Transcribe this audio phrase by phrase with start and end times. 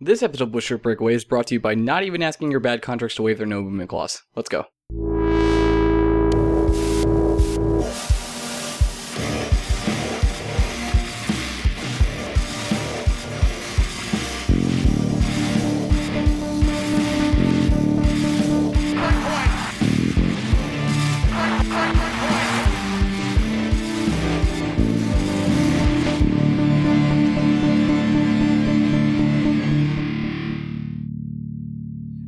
[0.00, 2.82] This episode of Bullshit Breakaway is brought to you by not even asking your bad
[2.82, 4.24] contracts to waive their no movement clause.
[4.34, 4.64] Let's go.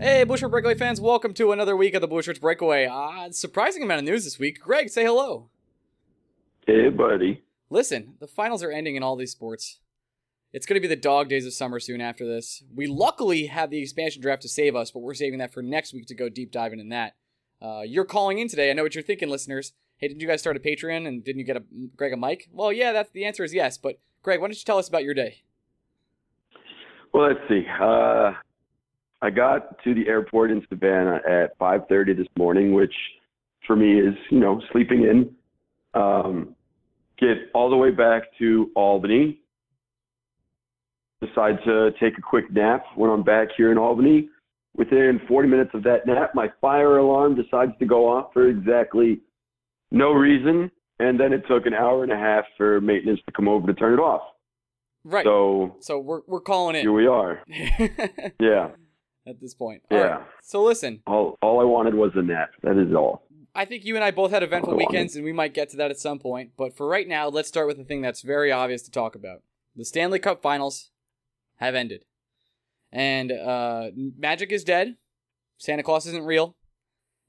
[0.07, 2.87] Hey, Bushwick Breakaway fans, welcome to another week of the Bushwick Breakaway.
[2.87, 4.61] Uh, surprising amount of news this week.
[4.61, 5.49] Greg, say hello.
[6.65, 7.43] Hey, buddy.
[7.71, 9.81] Listen, the finals are ending in all these sports.
[10.53, 12.63] It's going to be the dog days of summer soon after this.
[12.73, 15.93] We luckily have the expansion draft to save us, but we're saving that for next
[15.93, 17.17] week to go deep diving in that.
[17.61, 18.71] Uh, you're calling in today.
[18.71, 19.73] I know what you're thinking, listeners.
[19.97, 21.65] Hey, didn't you guys start a Patreon and didn't you get a
[21.97, 22.49] Greg a mic?
[22.53, 23.77] Well, yeah, that's the answer is yes.
[23.77, 25.43] But Greg, why don't you tell us about your day?
[27.13, 27.65] Well, let's see.
[27.83, 28.35] Uh,
[29.23, 32.95] I got to the airport in Savannah at 5:30 this morning, which
[33.67, 35.35] for me is, you know, sleeping in.
[36.01, 36.55] Um,
[37.19, 39.41] get all the way back to Albany.
[41.23, 44.29] Decide to take a quick nap when I'm back here in Albany.
[44.77, 49.21] Within 40 minutes of that nap, my fire alarm decides to go off for exactly
[49.91, 53.49] no reason, and then it took an hour and a half for maintenance to come
[53.49, 54.21] over to turn it off.
[55.05, 55.25] Right.
[55.25, 56.83] So So we're we're calling it.
[56.83, 57.43] here we are.
[58.39, 58.73] Yeah,
[59.27, 59.83] at this point.
[59.91, 60.05] All yeah.
[60.05, 60.27] right.
[60.43, 62.51] So listen, All all I wanted was a nap.
[62.63, 63.27] That is all.
[63.55, 65.91] I think you and I both had eventful weekends, and we might get to that
[65.91, 66.51] at some point.
[66.59, 69.43] But for right now, let's start with the thing that's very obvious to talk about.
[69.75, 70.91] The Stanley Cup Finals
[71.57, 72.05] have ended,
[72.93, 74.97] and uh, Magic is dead.
[75.57, 76.55] Santa Claus isn't real,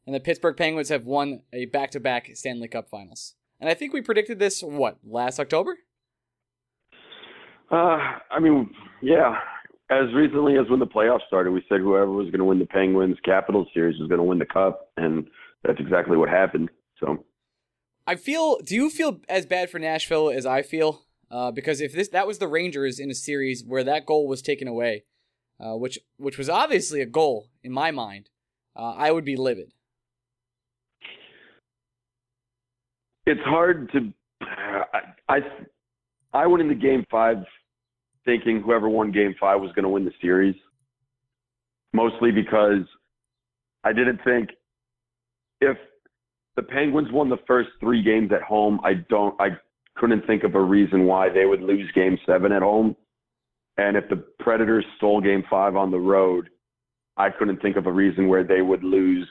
[0.05, 3.35] and the Pittsburgh Penguins have won a back-to-back Stanley Cup Finals.
[3.59, 5.77] And I think we predicted this what last October.
[7.71, 8.69] Uh, I mean,
[9.01, 9.39] yeah.
[9.89, 12.65] As recently as when the playoffs started, we said whoever was going to win the
[12.65, 15.27] Penguins Capitals series was going to win the cup, and
[15.63, 16.69] that's exactly what happened.
[16.99, 17.23] So
[18.05, 18.57] I feel.
[18.63, 21.03] Do you feel as bad for Nashville as I feel?
[21.29, 24.41] Uh, because if this that was the Rangers in a series where that goal was
[24.41, 25.05] taken away,
[25.59, 28.29] uh, which which was obviously a goal in my mind,
[28.75, 29.71] uh, I would be livid.
[33.27, 34.13] it's hard to.
[34.41, 34.99] I,
[35.29, 35.39] I
[36.33, 37.37] I went into Game Five
[38.27, 40.55] thinking whoever won Game Five was going to win the series,
[41.93, 42.83] mostly because
[43.83, 44.49] I didn't think
[45.61, 45.77] if
[46.57, 49.57] the Penguins won the first three games at home, I don't I
[49.95, 52.95] couldn't think of a reason why they would lose Game Seven at home,
[53.77, 56.49] and if the Predators stole Game Five on the road,
[57.15, 59.27] I couldn't think of a reason where they would lose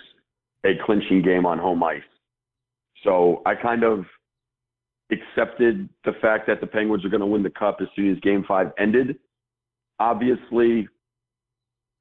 [0.64, 2.00] a clinching game on home ice.
[3.04, 4.06] So I kind of
[5.10, 8.18] accepted the fact that the Penguins are going to win the cup as soon as
[8.20, 9.18] game five ended.
[9.98, 10.88] Obviously,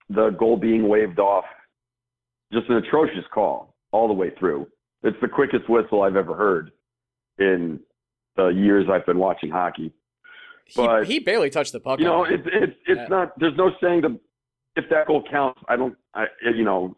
[0.09, 1.45] the goal being waved off,
[2.51, 4.67] just an atrocious call all the way through.
[5.03, 6.71] It's the quickest whistle I've ever heard
[7.37, 7.79] in
[8.35, 9.93] the years I've been watching hockey.
[10.75, 11.99] But, he barely touched the puck.
[11.99, 13.07] You know, it's it's it's Yeah.
[13.07, 13.39] not.
[13.39, 14.19] There's no saying that
[14.75, 15.61] if that goal counts.
[15.69, 15.95] I don't.
[16.15, 16.25] I
[16.55, 16.97] you know,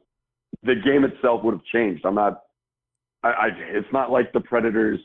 [0.64, 2.06] the game itself would have changed.
[2.06, 2.44] I'm not.
[3.24, 5.00] I, I it's not like the Predators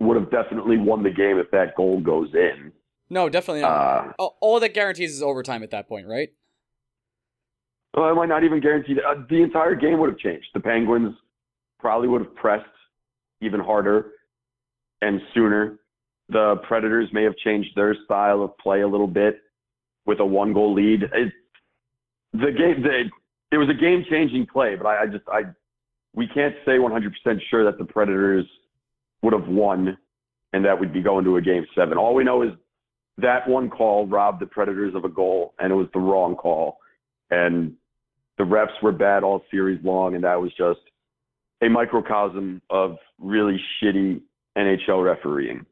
[0.00, 2.72] would have definitely won the game if that goal goes in.
[3.10, 4.14] no, definitely not.
[4.18, 6.30] Uh, all, that guarantees is overtime at that point, right?
[7.94, 10.46] well, I might not even guarantee that uh, the entire game would have changed.
[10.54, 11.14] The Penguins
[11.80, 12.64] probably would have pressed
[13.40, 14.12] even harder
[15.02, 15.78] and sooner.
[16.28, 19.40] The Predators may have changed their style of play a little bit
[20.06, 21.02] with a one goal lead.
[21.02, 21.32] It,
[22.32, 23.10] the game, the,
[23.50, 25.42] it was a game changing play, but I, I just, I,
[26.14, 27.10] we can't say 100%
[27.50, 28.46] sure that the Predators
[29.22, 29.96] would have won
[30.52, 31.98] and that we'd be going to a game seven.
[31.98, 32.50] All we know is
[33.18, 36.78] that one call robbed the Predators of a goal, and it was the wrong call.
[37.30, 37.74] And
[38.38, 40.80] the refs were bad all series long, and that was just
[41.62, 44.22] a microcosm of really shitty
[44.56, 45.66] NHL refereeing.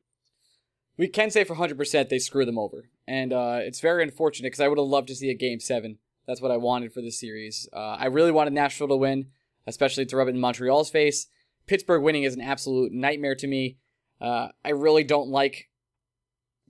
[0.98, 2.88] We can say for 100% they screw them over.
[3.06, 5.98] And uh, it's very unfortunate because I would have loved to see a game seven.
[6.26, 7.68] That's what I wanted for this series.
[7.72, 9.26] Uh, I really wanted Nashville to win,
[9.66, 11.28] especially to rub it in Montreal's face.
[11.66, 13.78] Pittsburgh winning is an absolute nightmare to me.
[14.20, 15.68] Uh, I really don't like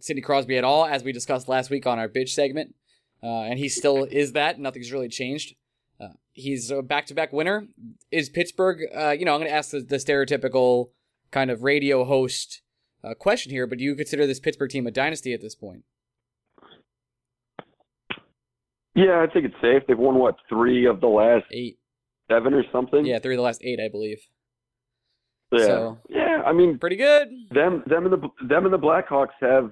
[0.00, 2.74] Sidney Crosby at all, as we discussed last week on our bitch segment.
[3.22, 4.58] Uh, and he still is that.
[4.58, 5.54] Nothing's really changed.
[6.00, 7.66] Uh, he's a back-to-back winner.
[8.10, 8.80] Is Pittsburgh?
[8.94, 10.90] Uh, you know, I'm going to ask the, the, stereotypical
[11.30, 12.62] kind of radio host
[13.02, 15.84] uh, question here, but do you consider this Pittsburgh team a dynasty at this point?
[18.94, 19.82] Yeah, I think it's safe.
[19.86, 21.78] They've won what three of the last eight,
[22.30, 23.04] seven or something.
[23.04, 24.18] Yeah, three of the last eight, I believe.
[25.52, 26.42] Yeah, so, yeah.
[26.44, 27.28] I mean, pretty good.
[27.50, 29.70] Them, them, and the them and the Blackhawks have,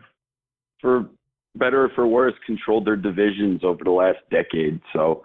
[0.81, 1.09] for
[1.57, 4.81] better or for worse, controlled their divisions over the last decade.
[4.93, 5.25] So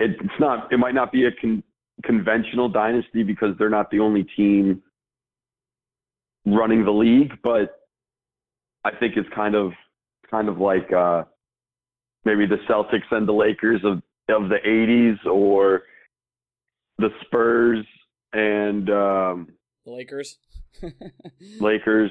[0.00, 0.72] it's not.
[0.72, 1.62] It might not be a con-
[2.04, 4.82] conventional dynasty because they're not the only team
[6.44, 7.80] running the league, but
[8.84, 9.72] I think it's kind of
[10.30, 11.22] kind of like uh,
[12.24, 15.82] maybe the Celtics and the Lakers of of the '80s, or
[16.98, 17.84] the Spurs
[18.32, 19.48] and um,
[19.84, 20.38] the Lakers,
[21.60, 22.10] Lakers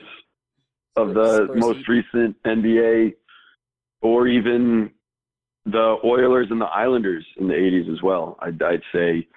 [0.96, 3.14] of the Spurs most recent NBA,
[4.02, 4.92] or even
[5.66, 8.38] the Oilers and the Islanders in the '80s as well.
[8.42, 9.28] I'd, I'd say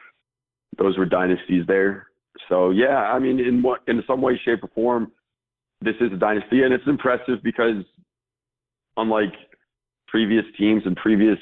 [0.78, 2.08] those were dynasties there.
[2.48, 5.12] So yeah, I mean, in what in some way, shape, or form,
[5.80, 7.84] this is a dynasty, and it's impressive because
[8.96, 9.32] unlike
[10.08, 11.38] previous teams and previous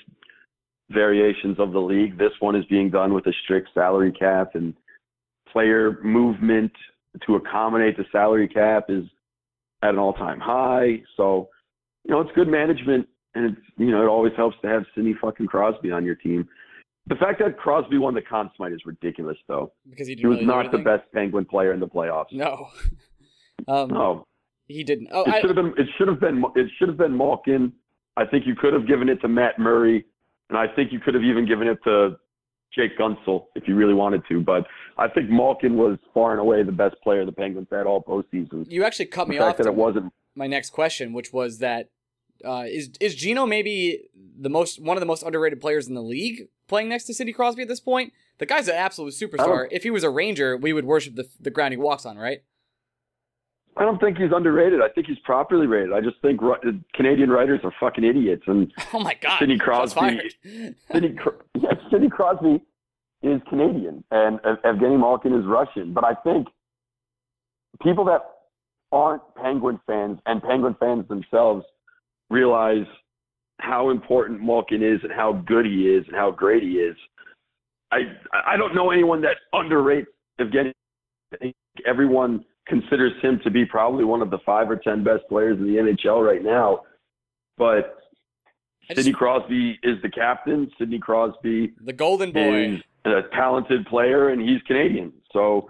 [0.90, 4.74] variations of the league, this one is being done with a strict salary cap and
[5.52, 6.72] player movement
[7.26, 9.04] to accommodate the salary cap is
[9.82, 11.02] at an all-time high.
[11.16, 11.48] So,
[12.04, 15.14] you know, it's good management, and it's you know it always helps to have Sidney
[15.20, 16.48] fucking Crosby on your team.
[17.08, 19.72] The fact that Crosby won the Conn Smythe is ridiculous, though.
[19.88, 22.32] Because he, he was really not the best Penguin player in the playoffs.
[22.32, 22.68] No,
[23.68, 24.26] um, no,
[24.66, 25.08] he didn't.
[25.12, 25.74] Oh, it should have been.
[25.76, 26.44] It should have been.
[26.54, 27.72] It should have been Malkin.
[28.16, 30.04] I think you could have given it to Matt Murray,
[30.48, 32.16] and I think you could have even given it to
[32.74, 34.40] Jake Guentzel if you really wanted to.
[34.40, 34.66] But
[34.98, 38.66] I think Malkin was far and away the best player the Penguins had all postseason.
[38.68, 39.56] You actually cut the me off.
[39.56, 40.12] That it wasn't.
[40.34, 41.90] My next question, which was that
[42.44, 44.08] uh, is is Geno maybe
[44.38, 47.32] the most one of the most underrated players in the league playing next to Sidney
[47.32, 48.12] Crosby at this point?
[48.38, 49.68] The guy's an absolute superstar.
[49.70, 52.42] If he was a Ranger, we would worship the the ground he walks on, right?
[53.76, 54.80] I don't think he's underrated.
[54.82, 55.92] I think he's properly rated.
[55.92, 56.40] I just think
[56.94, 58.42] Canadian writers are fucking idiots.
[58.46, 60.20] And oh my god, Sidney Crosby,
[60.92, 61.16] Sidney,
[61.54, 62.62] yeah, Sidney Crosby
[63.22, 65.94] is Canadian, and Evgeny Malkin is Russian.
[65.94, 66.48] But I think
[67.82, 68.20] people that
[68.90, 71.64] aren't Penguin fans and Penguin fans themselves
[72.28, 72.86] realize
[73.58, 76.96] how important Malkin is and how good he is and how great he is.
[77.90, 78.00] I
[78.46, 80.06] I don't know anyone that underrates
[80.38, 80.72] Evgeny.
[81.32, 81.54] I think
[81.86, 85.64] everyone considers him to be probably one of the five or ten best players in
[85.64, 86.82] the NHL right now.
[87.58, 87.98] But
[88.88, 90.70] just, Sidney Crosby is the captain.
[90.78, 95.12] Sidney Crosby, the golden boy, is a talented player, and he's Canadian.
[95.32, 95.68] So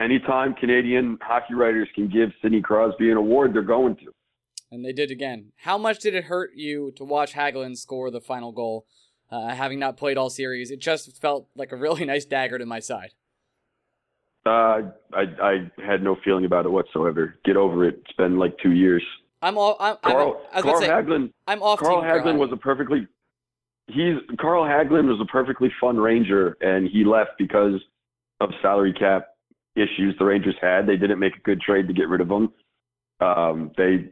[0.00, 4.12] anytime Canadian hockey writers can give Sidney Crosby an award, they're going to
[4.70, 5.52] and they did again.
[5.56, 8.86] How much did it hurt you to watch Hagelin score the final goal,
[9.30, 10.70] uh, having not played all series?
[10.70, 13.10] It just felt like a really nice dagger to my side.
[14.46, 14.82] Uh,
[15.12, 17.38] I I had no feeling about it whatsoever.
[17.44, 18.00] Get over it.
[18.04, 19.02] It's been like two years.
[19.42, 19.76] I'm all.
[19.80, 21.32] I'm, Carl, I'm, Carl say, Hagelin.
[21.46, 21.78] I'm off.
[21.78, 23.06] Carl team Hagelin was a perfectly.
[23.88, 27.80] He's Carl Hagelin was a perfectly fun Ranger, and he left because
[28.40, 29.28] of salary cap
[29.76, 30.86] issues the Rangers had.
[30.86, 32.52] They didn't make a good trade to get rid of him.
[33.20, 34.10] Um, they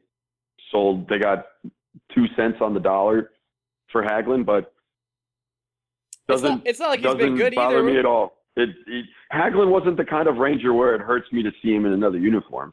[0.71, 1.09] sold.
[1.09, 1.47] They got
[2.15, 3.31] two cents on the dollar
[3.91, 4.73] for Hagelin, but
[6.29, 7.91] doesn't it's not, it's not like he's been good bother either.
[7.91, 8.38] me at all.
[8.59, 11.87] It, it, Hagelin wasn't the kind of Ranger where it hurts me to see him
[11.87, 12.73] in another uniform.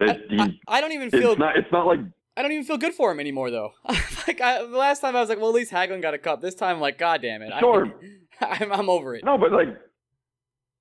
[0.00, 1.32] It, I, I, I, don't even feel.
[1.32, 1.56] It's not.
[1.56, 2.00] It's not like.
[2.36, 3.72] I don't even feel good for him anymore, though.
[4.26, 6.40] like I, the last time, I was like, well, at least Hagelin got a cup.
[6.40, 7.52] This time, I'm like, God damn it.
[7.60, 7.92] Sure.
[8.40, 9.24] I, I'm, I'm over it.
[9.24, 9.68] No, but like,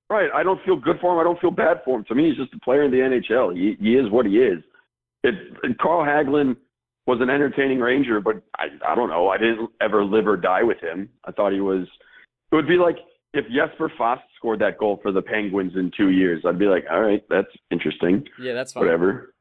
[0.10, 0.30] right.
[0.34, 1.20] I don't feel good for him.
[1.20, 2.06] I don't feel bad for him.
[2.06, 3.56] To me, he's just a player in the NHL.
[3.56, 4.64] He, he is what he is
[5.24, 6.56] it, Carl Hagelin
[7.08, 9.30] was an entertaining Ranger, but I, I don't know.
[9.30, 11.10] I didn't ever live or die with him.
[11.26, 11.88] I thought he was.
[12.52, 12.98] It would be like
[13.34, 16.44] if Jesper Fast scored that goal for the Penguins in two years.
[16.46, 18.26] I'd be like, all right, that's interesting.
[18.42, 18.84] Yeah, that's fine.
[18.84, 19.34] Whatever.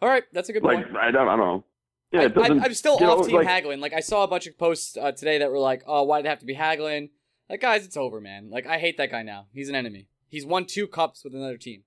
[0.00, 0.96] All right, that's a good like, point.
[0.96, 1.64] I don't, I don't know.
[2.12, 3.80] Yeah, it I, am still off know, team like, Hagelin.
[3.80, 6.26] Like I saw a bunch of posts uh, today that were like, "Oh, why did
[6.26, 7.10] it have to be Hagelin?"
[7.50, 8.48] Like, guys, it's over, man.
[8.50, 9.46] Like I hate that guy now.
[9.52, 10.08] He's an enemy.
[10.28, 11.82] He's won two cups with another team.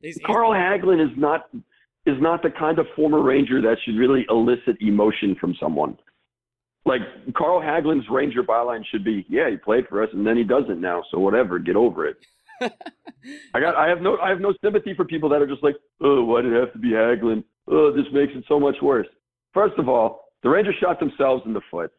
[0.00, 1.48] He's, Carl Hagelin is not
[2.06, 5.96] is not the kind of former Ranger that should really elicit emotion from someone.
[6.84, 7.00] Like
[7.36, 10.80] Carl Hagelin's Ranger byline should be, yeah, he played for us and then he doesn't
[10.80, 12.16] now, so whatever, get over it.
[13.54, 15.76] I got I have no I have no sympathy for people that are just like,
[16.00, 17.44] oh, why did it have to be Hagelin?
[17.68, 19.06] Oh, this makes it so much worse.
[19.54, 21.92] First of all, the Rangers shot themselves in the foot.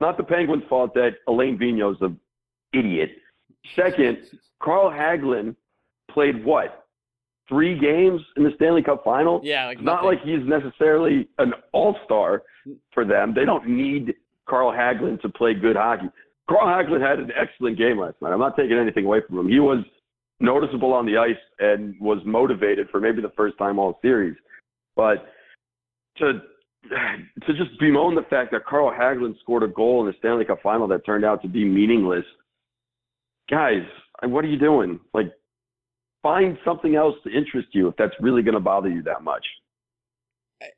[0.00, 2.18] Not the Penguins' fault that Alain Vigneault's an
[2.72, 3.10] idiot.
[3.76, 4.18] Second,
[4.62, 5.54] Carl Hagelin
[6.10, 6.86] played what?
[7.48, 9.40] Three games in the Stanley Cup final?
[9.44, 12.42] Yeah, like It's not like he's necessarily an all star
[12.92, 13.34] for them.
[13.34, 14.14] They don't need
[14.48, 16.06] Carl Hagelin to play good hockey.
[16.48, 18.32] Carl Hagelin had an excellent game last night.
[18.32, 19.48] I'm not taking anything away from him.
[19.48, 19.84] He was
[20.40, 24.36] noticeable on the ice and was motivated for maybe the first time all series.
[24.96, 25.26] But
[26.18, 26.40] to
[27.46, 30.58] to just bemoan the fact that Carl Hagelin scored a goal in the Stanley Cup
[30.62, 32.24] final that turned out to be meaningless,
[33.48, 33.82] guys,
[34.24, 34.98] what are you doing?
[35.14, 35.32] Like,
[36.22, 39.44] find something else to interest you if that's really going to bother you that much.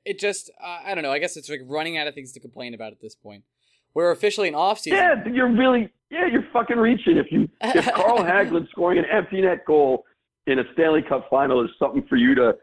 [0.04, 1.12] it just uh, I don't know.
[1.12, 3.44] I guess it's like running out of things to complain about at this point.
[3.94, 4.98] We're officially in off season.
[4.98, 9.40] Yeah, you're really yeah, you're fucking reaching if you if Carl Hagelin scoring an empty
[9.40, 10.04] net goal
[10.46, 12.56] in a Stanley Cup final is something for you to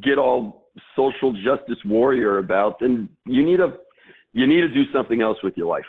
[0.00, 3.74] get all social justice warrior about, then you need a
[4.32, 5.84] you need to do something else with your life.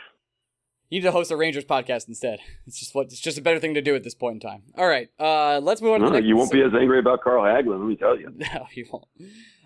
[0.90, 2.40] You need to host a Rangers podcast instead.
[2.66, 4.62] It's just what it's just a better thing to do at this point in time.
[4.76, 6.26] All right, uh, let's move on to No, the next.
[6.26, 8.30] you won't be as angry about Carl Hagelin, let me tell you.
[8.36, 9.06] No, you won't.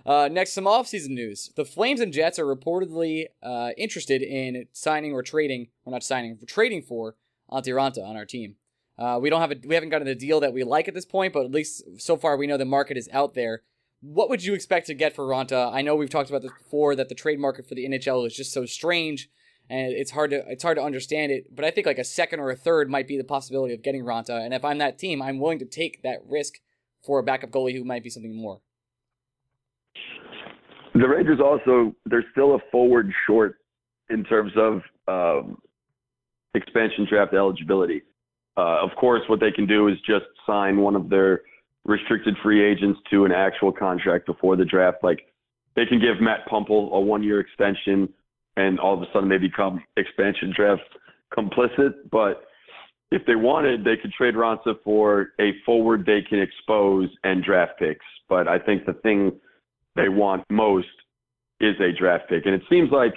[0.07, 1.51] Uh, next, some offseason news.
[1.57, 6.39] The Flames and Jets are reportedly uh, interested in signing or trading, or not signing,
[6.47, 7.17] trading for
[7.51, 8.55] Antti Raanta on our team.
[8.97, 11.05] Uh, we don't have a, we haven't gotten a deal that we like at this
[11.05, 13.63] point, but at least so far we know the market is out there.
[14.01, 15.73] What would you expect to get for Raanta?
[15.73, 18.37] I know we've talked about this before that the trade market for the NHL is
[18.37, 19.29] just so strange,
[19.69, 21.55] and it's hard to it's hard to understand it.
[21.55, 24.05] But I think like a second or a third might be the possibility of getting
[24.05, 26.55] Raanta, and if I'm that team, I'm willing to take that risk
[27.05, 28.61] for a backup goalie who might be something more.
[30.99, 33.57] The Rangers also they're still a forward short
[34.09, 35.59] in terms of um,
[36.55, 38.03] expansion draft eligibility.
[38.57, 41.43] Uh, of course, what they can do is just sign one of their
[41.85, 44.99] restricted free agents to an actual contract before the draft.
[45.03, 45.21] Like
[45.75, 48.09] they can give Matt Puempel a one-year extension,
[48.57, 50.83] and all of a sudden they become expansion draft
[51.37, 51.93] complicit.
[52.11, 52.45] But
[53.11, 57.79] if they wanted, they could trade Raanta for a forward they can expose and draft
[57.79, 58.07] picks.
[58.31, 59.33] But I think the thing
[59.97, 60.87] they want most
[61.61, 62.47] is a draft pick.
[62.47, 63.15] And it seems like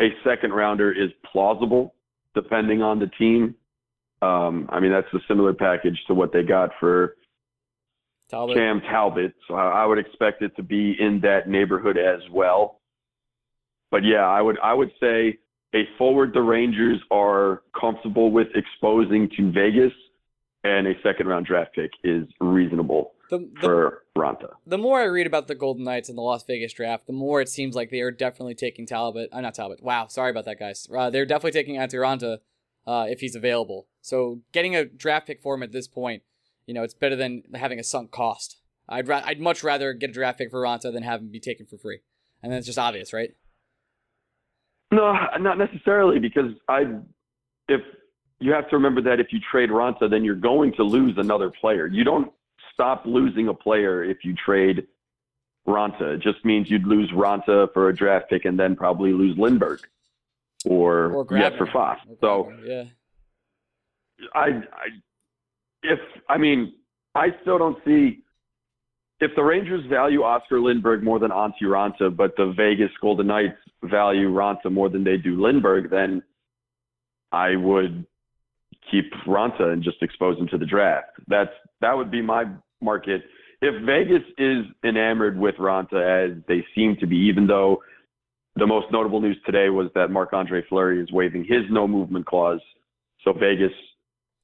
[0.00, 1.94] a second rounder is plausible
[2.34, 3.54] depending on the team.
[4.22, 7.16] Um, I mean, that's a similar package to what they got for
[8.30, 8.56] Talbot.
[8.56, 9.34] Cam Talbot.
[9.48, 12.80] So I would expect it to be in that neighborhood as well.
[13.90, 15.38] But yeah, I would I would say
[15.74, 19.92] a forward the Rangers are comfortable with exposing to Vegas
[20.64, 24.50] and a second round draft pick is reasonable The, the, for Raanta.
[24.66, 27.40] the more I read about the Golden Knights and the Las Vegas draft, the more
[27.40, 29.30] it seems like they are definitely taking Talbot.
[29.32, 29.82] Uh, not Talbot.
[29.82, 30.86] Wow, sorry about that, guys.
[30.94, 32.38] Uh, they're definitely taking Antti Raanta
[32.86, 33.86] uh, if he's available.
[34.02, 36.22] So getting a draft pick for him at this point,
[36.66, 38.58] you know, it's better than having a sunk cost.
[38.88, 41.40] I'd ra- I'd much rather get a draft pick for Raanta than have him be
[41.40, 42.00] taken for free.
[42.42, 43.30] And that's just obvious, right?
[44.90, 46.82] No, not necessarily because I
[47.68, 47.80] if
[48.40, 51.50] you have to remember that if you trade Raanta, then you're going to lose another
[51.50, 51.86] player.
[51.86, 52.32] You don't
[52.72, 54.86] stop losing a player if you trade
[55.66, 56.16] Raanta.
[56.16, 59.80] It just means you'd lose Raanta for a draft pick and then probably lose Lindberg
[60.64, 61.98] or, Or yes for Foss.
[62.20, 62.84] So yeah,
[64.34, 64.88] I, I,
[65.82, 65.98] if
[66.28, 66.74] I mean,
[67.14, 68.22] I still don't see
[69.20, 73.58] if the Rangers value Oscar Lindberg more than Antti Raanta, but the Vegas Golden Knights
[73.84, 76.22] value Raanta more than they do Lindberg, then
[77.30, 78.04] I would
[78.90, 81.10] keep Raanta and just expose him to the draft.
[81.28, 81.52] That's
[81.82, 82.44] that would be my
[82.80, 83.22] market.
[83.60, 87.82] If Vegas is enamored with Raanta as they seem to be, even though
[88.56, 92.26] the most notable news today was that Marc Andre Fleury is waiving his no movement
[92.26, 92.60] clause.
[93.24, 93.72] So Vegas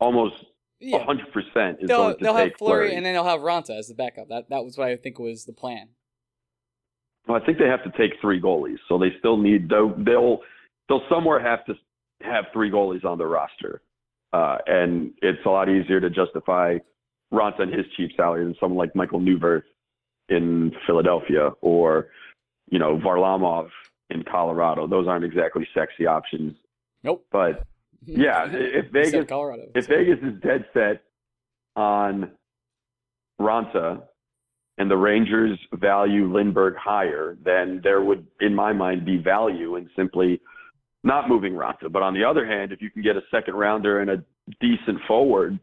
[0.01, 0.35] almost
[0.81, 1.05] yeah.
[1.05, 2.95] 100% is They'll, going to they'll have take Flurry Fleury.
[2.95, 4.29] and then they'll have Raanta as the backup.
[4.29, 5.89] That that was what I think was the plan.
[7.27, 10.39] Well, I think they have to take three goalies, so they still need they'll they'll,
[10.89, 11.75] they'll somewhere have to
[12.23, 13.83] have three goalies on their roster,
[14.33, 16.79] uh, and it's a lot easier to justify
[17.33, 19.63] Raanta and his cheap salary than someone like Michael Neuvirth
[20.29, 22.09] in Philadelphia or
[22.71, 23.69] you know Varlamov
[24.11, 24.87] in Colorado.
[24.87, 26.55] Those aren't exactly sexy options,
[27.03, 27.25] Nope.
[27.31, 27.65] but
[28.07, 29.65] yeah, if Vegas Colorado.
[29.75, 31.03] if so- Vegas is dead set
[31.77, 32.31] on
[33.41, 34.03] Raanta
[34.79, 39.91] and the Rangers value Lindberg higher, then there would, in my mind, be value in
[39.97, 40.41] simply
[41.05, 41.91] not moving Raanta.
[41.91, 44.25] But on the other hand, if you can get a second rounder and a
[44.61, 45.59] decent forward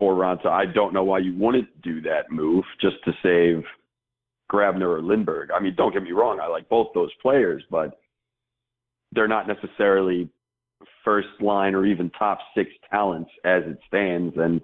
[0.00, 3.62] for Raanta, I don't know why you wouldn't do that move just to save
[4.50, 5.48] Grabner or Lindberg.
[5.54, 8.00] I mean, don't get me wrong, I like both those players, but
[9.12, 10.28] they're not necessarily
[11.04, 14.34] first line or even top six talents as it stands.
[14.36, 14.60] And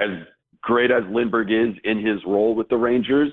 [0.00, 0.26] as
[0.60, 3.32] great as Lindberg is in his role with the Rangers,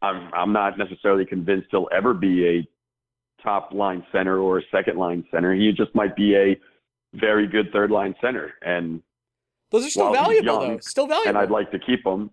[0.00, 4.96] I'm I'm not necessarily convinced he'll ever be a top line center or a second
[4.96, 5.54] line center.
[5.54, 6.58] He just might be a
[7.14, 8.54] very good third line center.
[8.62, 9.02] And
[9.72, 10.78] those are still valuable young, though.
[10.80, 11.30] Still valuable.
[11.30, 12.30] And I'd like to keep them.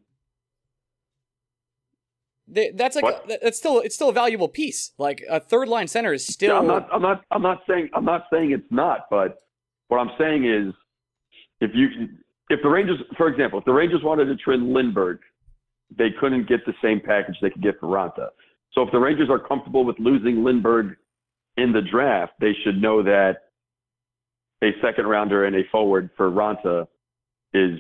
[2.48, 4.92] They, that's like a, that's still it's still a valuable piece.
[4.98, 6.54] Like a third line center is still.
[6.54, 6.90] Yeah, I'm not.
[6.92, 7.24] I'm not.
[7.32, 7.90] I'm not saying.
[7.94, 9.06] I'm not saying it's not.
[9.10, 9.38] But
[9.88, 10.74] what I'm saying is,
[11.62, 12.10] if you,
[12.50, 15.20] if the Rangers, for example, if the Rangers wanted to trade Lindberg,
[15.98, 18.30] they couldn't get the same package they could get for Raanta.
[18.74, 20.96] So if the Rangers are comfortable with losing Lindberg
[21.58, 23.38] in the draft, they should know that
[24.64, 26.88] a second rounder and a forward for Raanta
[27.54, 27.80] is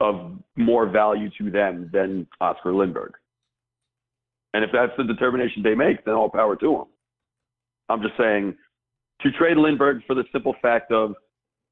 [0.00, 3.10] of more value to them than Oscar Lindberg.
[4.54, 6.86] And if that's the determination they make, then all power to them.
[7.88, 8.56] I'm just saying
[9.22, 11.14] to trade Lindberg for the simple fact of,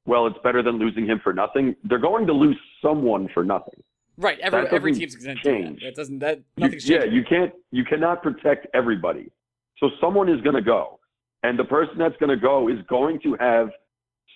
[0.06, 1.74] well, it's better than losing him for nothing.
[1.84, 3.82] They're going to lose someone for nothing.
[4.16, 4.38] Right.
[4.40, 5.80] Every every team's going to change.
[5.80, 5.86] That.
[5.86, 5.94] that.
[5.94, 9.30] doesn't that nothing's you, Yeah, you can't you cannot protect everybody.
[9.78, 10.98] So someone is going to go,
[11.44, 13.68] and the person that's going to go is going to have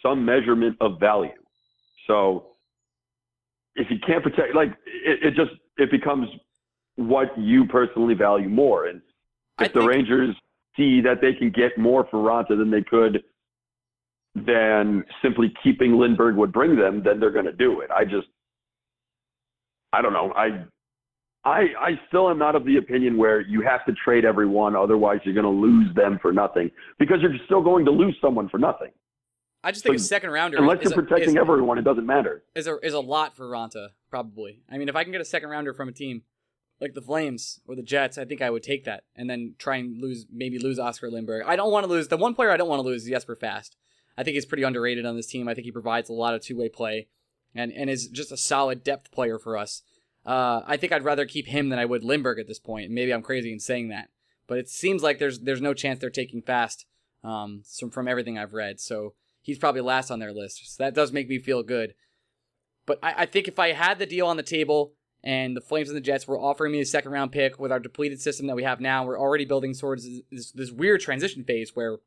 [0.05, 1.31] some measurement of value.
[2.07, 2.49] So
[3.75, 6.29] if you can't protect, like it, it just it becomes
[6.97, 8.87] what you personally value more.
[8.87, 9.01] And
[9.61, 9.91] if I the think...
[9.91, 10.37] Rangers
[10.77, 13.23] see that they can get more for Raanta than they could
[14.35, 17.91] than simply keeping Lindberg would bring them, then they're going to do it.
[17.91, 18.29] I just,
[19.93, 20.33] I don't know.
[20.35, 20.65] I,
[21.45, 25.21] I, I still am not of the opinion where you have to trade everyone, otherwise
[25.25, 28.59] you're going to lose them for nothing because you're still going to lose someone for
[28.59, 28.91] nothing.
[29.65, 30.59] I just think a second rounder.
[30.59, 32.43] Unless you're protecting a, is, everyone, it doesn't matter.
[32.55, 34.63] Is a is a lot for Raanta, probably.
[34.71, 36.23] I mean, if I can get a second rounder from a team
[36.81, 39.77] like the Flames or the Jets, I think I would take that and then try
[39.77, 41.45] and lose, maybe lose Oscar Lindberg.
[41.47, 43.37] I don't want to lose the one player I don't want to lose is Jesper
[43.37, 43.77] Fast.
[44.19, 45.49] I think he's pretty underrated on this team.
[45.49, 47.07] I think he provides a lot of two way play,
[47.55, 49.83] and and is just a solid depth player for us.
[50.27, 52.91] Uh, I think I'd rather keep him than I would Lindberg at this point.
[52.91, 54.09] Maybe I'm crazy in saying that,
[54.47, 56.85] but it seems like there's there's no chance they're taking Fast
[57.23, 58.81] um, from from everything I've read.
[58.81, 60.75] So he's probably last on their list.
[60.75, 61.95] So that does make me feel good.
[62.87, 65.89] But I, I think if I had the deal on the table and the Flames
[65.89, 68.57] and the Jets were offering me a second round pick with our depleted system that
[68.57, 71.99] we have now, we're already building towards this, this weird transition phase where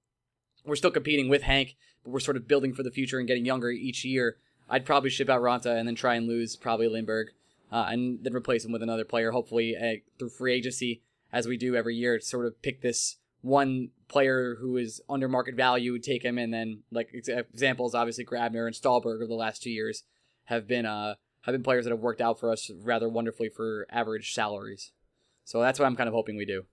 [0.66, 3.46] we're still competing with Hank, but we're sort of building for the future and getting
[3.46, 4.38] younger each year.
[4.70, 7.28] I'd probably ship out Raanta and then try and lose probably Lindberg,
[7.72, 11.56] uh, and then replace him with another player, hopefully uh, through free agency, as we
[11.56, 15.92] do every year, to sort of pick this one player who is under market value,
[15.92, 19.70] would take him, and then like examples, obviously Grabner and Stalberg of the last two
[19.70, 20.04] years
[20.46, 23.86] have been uh have been players that have worked out for us rather wonderfully for
[23.92, 24.92] average salaries.
[25.44, 26.64] So that's what I'm kind of hoping we do.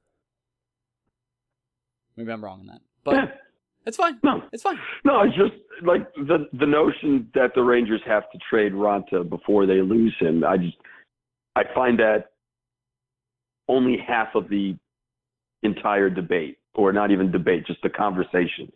[2.16, 3.26] Maybe I'm wrong in that, but yeah.
[3.87, 4.18] it's fine.
[4.22, 4.78] No, it's fine.
[5.04, 5.52] No, it's just
[5.87, 10.42] like the the notion that the Rangers have to trade Raanta before they lose him.
[10.42, 10.76] I just
[11.54, 12.30] I find that
[13.68, 14.76] only half of the
[15.62, 18.72] entire debate, or not even debate, just the conversation.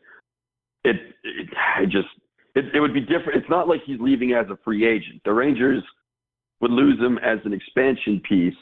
[0.85, 2.09] It, it I just
[2.55, 3.37] it, it would be different.
[3.37, 5.21] It's not like he's leaving as a free agent.
[5.25, 5.83] The Rangers
[6.61, 8.55] would lose him as an expansion piece.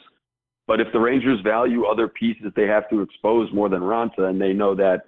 [0.67, 4.41] But if the Rangers value other pieces they have to expose more than Raanta, and
[4.41, 5.03] they know that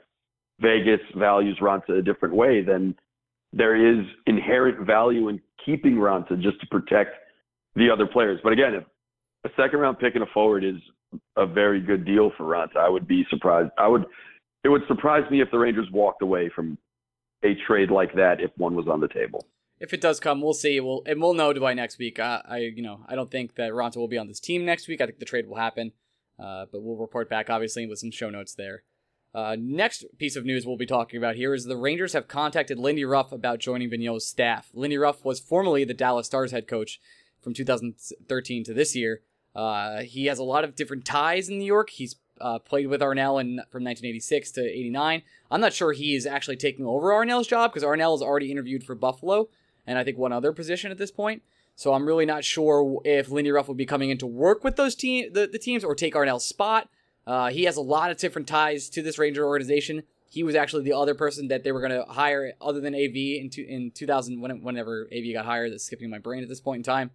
[0.60, 2.96] Vegas values Raanta a different way, then
[3.54, 7.16] there is inherent value in keeping Raanta just to protect
[7.76, 8.40] the other players.
[8.44, 8.84] But again, if
[9.46, 10.76] a second round pick and a forward is
[11.36, 13.72] a very good deal for Raanta, I would be surprised.
[13.78, 14.06] I would.
[14.64, 16.78] It would surprise me if the Rangers walked away from
[17.44, 19.46] a trade like that if one was on the table.
[19.80, 20.80] If it does come, we'll see.
[20.80, 22.20] We'll and we'll know by next week.
[22.20, 24.88] Uh, I you know I don't think that Raanta will be on this team next
[24.88, 25.02] week.
[25.02, 25.92] I think the trade will happen,
[26.40, 28.84] uh, but we'll report back obviously with some show notes there.
[29.36, 32.80] Uh, next piece of news we'll be talking about here is the Rangers have contacted
[32.80, 34.70] Lindy Ruff about joining Vigneault's staff.
[34.74, 37.00] Lindy Ruff was formerly the Dallas Stars head coach
[37.40, 39.22] from 2013 to this year.
[39.58, 41.90] Uh, he has a lot of different ties in New York.
[41.90, 45.24] He's uh, played with Arniel in, from 1986 to 89.
[45.50, 48.84] I'm not sure he is actually taking over Arniel's job because Arniel is already interviewed
[48.84, 49.50] for Buffalo
[49.88, 51.42] and I think one other position at this point.
[51.76, 54.76] So I'm really not sure if Lindy Ruff will be coming in to work with
[54.76, 56.90] those team the, the teams or take Arniel's spot.
[57.26, 60.04] Uh, he has a lot of different ties to this Ranger organization.
[60.30, 63.16] He was actually the other person that they were going to hire other than AV
[63.16, 65.72] in, in 2000 whenever AV got hired.
[65.72, 67.12] That's skipping my brain at this point in time.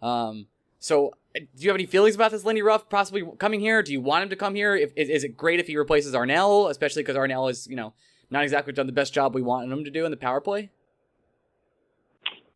[0.00, 0.46] Um,
[0.82, 3.84] so do you have any feelings about this Lindy Ruff possibly coming here?
[3.84, 4.74] Do you want him to come here?
[4.74, 7.94] If, is, is it great if he replaces Arniel, especially because Arniel is, you know,
[8.30, 10.70] not exactly done the best job we wanted him to do in the power play?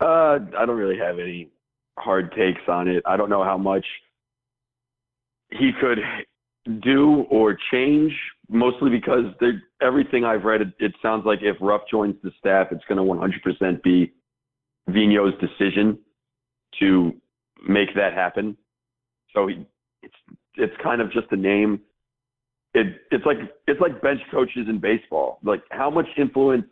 [0.00, 1.50] Uh, I don't really have any
[1.96, 3.02] hard takes on it.
[3.06, 3.86] I don't know how much
[5.50, 6.00] he could
[6.82, 8.12] do or change,
[8.48, 9.24] mostly because
[9.80, 13.04] everything I've read, it, it, sounds like if Ruff joins the staff, it's going to
[13.62, 14.12] 100% be
[14.88, 15.98] Vigneault's decision
[16.80, 17.12] to
[17.68, 18.56] make that happen.
[19.34, 19.66] So he,
[20.02, 20.14] it's
[20.54, 21.80] it's kind of just a name.
[22.74, 25.38] It it's like it's like bench coaches in baseball.
[25.42, 26.66] Like how much influence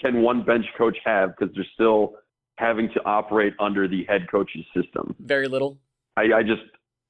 [0.00, 2.14] can one bench coach have because they're still
[2.56, 5.14] having to operate under the head coach's system?
[5.20, 5.78] Very little.
[6.16, 6.62] I, I just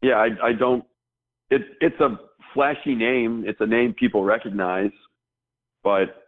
[0.02, 0.84] yeah I I don't.
[1.50, 2.18] It's it's a
[2.54, 3.44] flashy name.
[3.46, 4.90] It's a name people recognize,
[5.84, 6.24] but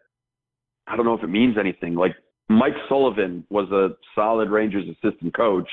[0.87, 1.95] I don't know if it means anything.
[1.95, 2.15] Like
[2.49, 5.69] Mike Sullivan was a solid Rangers assistant coach,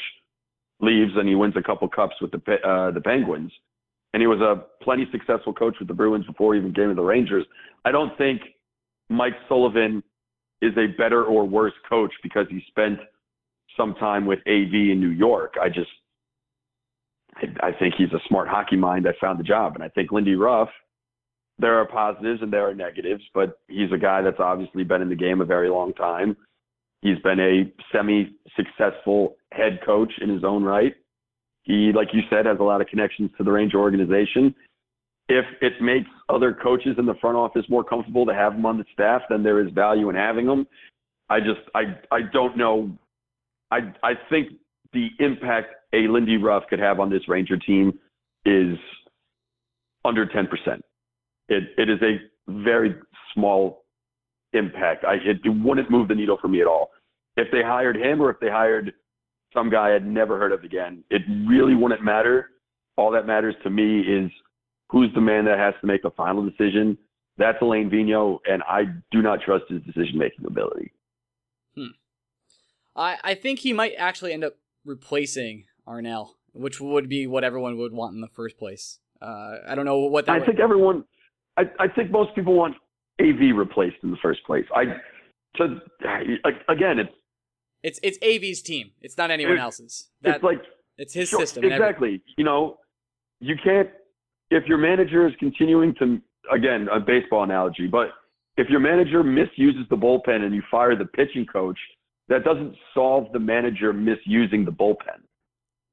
[0.82, 3.52] leaves and he wins a couple cups with the uh, the Penguins,
[4.14, 6.96] and he was a plenty successful coach with the Bruins before he even came to
[6.96, 7.46] the Rangers.
[7.86, 8.42] I don't think
[9.10, 10.04] Mike Sullivan
[10.62, 13.00] is a better or worse coach because he spent
[13.78, 15.56] some time with AV in New York.
[15.62, 15.92] I just
[17.62, 20.36] I, think he's a smart hockey mind that found the job, and I think Lindy
[20.36, 20.70] Ruff.
[21.58, 25.08] There are positives and there are negatives, but he's a guy that's obviously been in
[25.08, 26.36] the game a very long time
[27.02, 30.94] He's been a semi-successful head coach in his own right.
[31.64, 34.54] He, like you said, has a lot of connections to the Ranger organization.
[35.28, 38.78] If it makes other coaches in the front office more comfortable to have him on
[38.78, 40.68] the staff, then there is value in having him.
[41.30, 42.92] I just, I, I don't know.
[43.72, 44.50] I, I think
[44.94, 47.98] the impact a Lindy Ruff could have on this Ranger team
[48.46, 48.78] is
[50.04, 50.48] under 10%.
[51.50, 52.96] It, it is a very
[53.34, 53.85] small
[54.56, 55.06] impact.
[55.06, 56.92] I, it, it wouldn't move the needle for me at all
[57.38, 58.94] if they hired him or if they hired
[59.54, 61.04] some guy I'd never heard of again.
[61.10, 62.50] It really wouldn't matter.
[62.98, 64.32] All that matters to me is
[64.90, 66.98] who's the man that has to make the final decision.
[67.38, 70.94] That's Alain Vigneault, and I do not trust his decision making ability.
[71.76, 71.88] Hmm.
[72.96, 74.54] I I think he might actually end up
[74.86, 79.00] replacing Arniel, which would be what everyone would want in the first place.
[79.22, 80.26] Uh, I don't know what.
[80.28, 80.32] that.
[80.32, 80.46] I would...
[80.46, 81.04] think everyone.
[81.58, 82.76] I, I think most people want
[83.22, 84.66] AV replaced in the first place.
[84.76, 84.86] I
[85.58, 85.80] to
[86.68, 87.12] again, it's
[87.84, 88.92] it's it's AV's team.
[89.02, 90.10] It's not anyone else's.
[90.22, 90.62] That, it's like
[90.98, 91.64] it's his sure, system.
[91.66, 92.22] Exactly.
[92.38, 92.78] You know,
[93.40, 93.90] you can't
[94.50, 98.10] if your manager is continuing to again a baseball analogy, but
[98.58, 101.78] if your manager misuses the bullpen and you fire the pitching coach,
[102.30, 105.22] that doesn't solve the manager misusing the bullpen.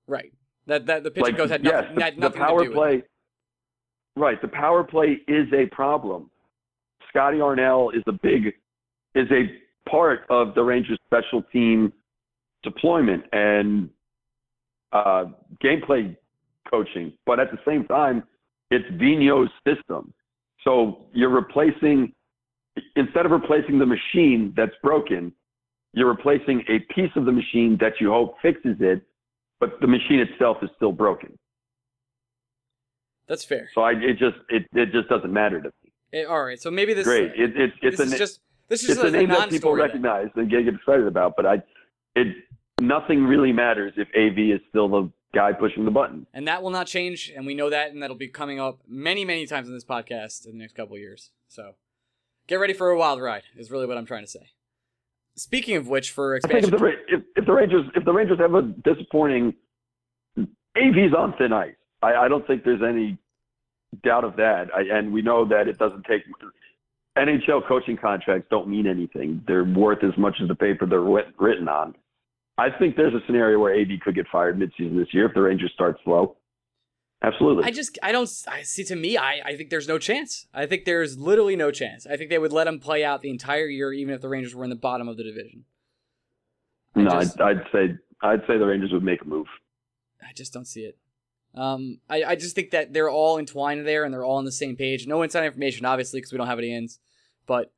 [0.07, 0.33] Right.
[0.67, 2.69] That that the pitching like, coach had nothing, yes, the, had nothing the power to
[2.69, 4.21] do play, with it.
[4.21, 4.41] Right.
[4.41, 6.31] The power play is a problem.
[7.13, 8.55] Scotty Arniel is a big
[9.15, 11.93] is a part of the Rangers special team
[12.63, 13.91] deployment and
[14.93, 15.25] uh,
[15.63, 16.17] gameplay
[16.71, 18.23] coaching, but at the same time,
[18.71, 20.13] it's Vigneault's system.
[20.65, 22.13] So you're replacing,
[22.97, 25.33] instead of replacing the machine that's broken,
[25.93, 29.03] you're replacing a piece of the machine that you hope fixes it,
[29.61, 31.37] but the machine itself is still broken.
[33.29, 33.69] That's fair.
[33.75, 35.82] So I, it just it, it just doesn't matter to me.
[36.13, 37.33] It, all right, so maybe this great.
[37.35, 39.73] It, it, it's this is just this is it's a, a name a that people
[39.73, 40.45] recognize then.
[40.45, 41.63] and get excited about, but I,
[42.15, 42.37] it
[42.81, 46.27] nothing really matters if AV is still the guy pushing the button.
[46.35, 49.25] And that will not change, and we know that, and that'll be coming up many,
[49.25, 51.31] many times in this podcast in the next couple years.
[51.49, 51.73] So
[52.47, 53.45] get ready for a wild ride.
[53.57, 54.51] Is really what I'm trying to say.
[55.35, 58.55] Speaking of which, for expansion, if the, if, if the Rangers if the Rangers have
[58.55, 59.55] a disappointing,
[60.37, 61.75] AV's on thin ice.
[62.03, 63.19] I, I don't think there's any
[64.03, 64.69] doubt of that.
[64.75, 66.23] I, and we know that it doesn't take
[67.17, 69.43] NHL coaching contracts don't mean anything.
[69.47, 71.95] They're worth as much as the paper they're written on.
[72.59, 75.43] I think there's a scenario where AV could get fired midseason this year if the
[75.43, 76.37] Rangers start slow.
[77.23, 77.65] Absolutely.
[77.65, 80.49] I just I don't I see to me I I think there's no chance.
[80.53, 82.05] I think there's literally no chance.
[82.05, 84.55] I think they would let him play out the entire year even if the Rangers
[84.57, 85.65] were in the bottom of the division.
[86.97, 89.47] I no, just, I'd, I'd say I'd say the Rangers would make a move.
[90.21, 90.99] I just don't see it.
[91.55, 94.53] Um, I, I just think that they're all entwined there and they're all on the
[94.53, 95.07] same page.
[95.07, 96.99] No inside information, obviously, because we don't have any ins,
[97.47, 97.73] but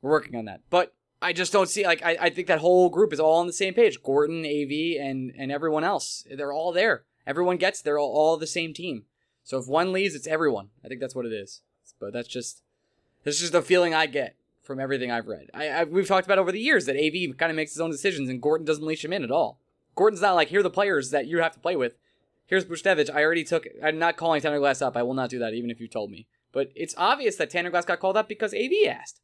[0.00, 0.60] we're working on that.
[0.70, 3.46] But I just don't see like I, I think that whole group is all on
[3.46, 4.02] the same page.
[4.02, 6.24] Gorton, AV, and and everyone else.
[6.30, 7.04] They're all there.
[7.26, 9.04] Everyone gets they're all, all the same team.
[9.44, 10.68] So if one leaves, it's everyone.
[10.84, 11.62] I think that's what it is.
[11.98, 12.62] But that's just
[13.24, 15.50] that's just the feeling I get from everything I've read.
[15.54, 17.90] I, I we've talked about over the years that AV kind of makes his own
[17.90, 19.60] decisions and Gorton doesn't leash him in at all.
[19.94, 21.96] Gorton's not like here are the players that you have to play with
[22.46, 23.10] here's Buchnevich.
[23.14, 23.66] I already took.
[23.82, 24.96] I'm not calling Tanner Glass up.
[24.96, 26.26] I will not do that, even if you told me.
[26.52, 29.20] But it's obvious that Tanner Glass got called up because AV asked.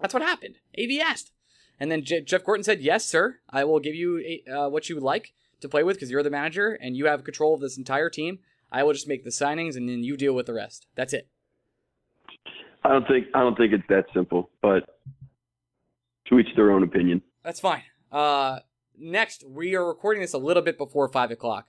[0.00, 0.56] That's what happened.
[0.78, 1.32] AV asked,
[1.80, 3.40] and then J- Jeff Gorton said, "Yes, sir.
[3.50, 6.22] I will give you a, uh, what you would like to play with because you're
[6.22, 8.38] the manager and you have control of this entire team.
[8.70, 10.86] I will just make the signings and then you deal with the rest.
[10.94, 11.28] That's it."
[12.84, 14.88] I don't think I don't think it's that simple, but
[16.28, 17.22] to each their own opinion.
[17.42, 17.82] That's fine.
[18.12, 18.60] Uh,
[18.96, 21.66] next, we are recording this a little bit before five o'clock.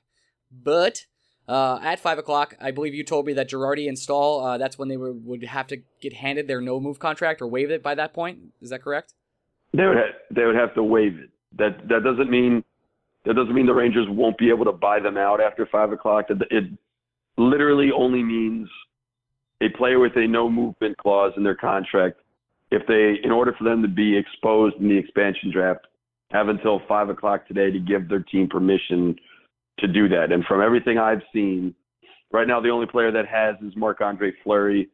[0.51, 1.05] But
[1.49, 4.39] Uh, at five o'clock, I believe you told me that Girardi and Staal.
[4.39, 7.47] Uh, that's when they were, would have to get handed their no move contract or
[7.47, 8.37] waive it by that point.
[8.61, 9.15] Is that correct?
[9.73, 11.31] They would ha- they would have to waive it.
[11.57, 12.63] That that doesn't mean
[13.25, 16.25] that doesn't mean the Rangers won't be able to buy them out after five o'clock.
[16.29, 16.65] It, it
[17.37, 18.69] literally only means
[19.59, 22.19] a player with a no movement clause in their contract.
[22.69, 25.87] If they, in order for them to be exposed in the expansion draft,
[26.29, 29.15] have until five o'clock today to give their team permission
[29.79, 30.31] to do that.
[30.31, 31.73] And from everything I've seen,
[32.31, 34.89] right now the only player that has is Marc Andre Fleury.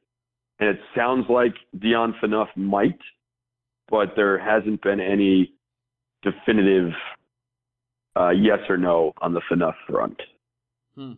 [0.60, 3.00] And it sounds like Dion Phaneuf might,
[3.90, 5.54] but there hasn't been any
[6.22, 6.92] definitive
[8.16, 10.20] uh, yes or no on the Phaneuf front.
[10.96, 11.14] Hmm.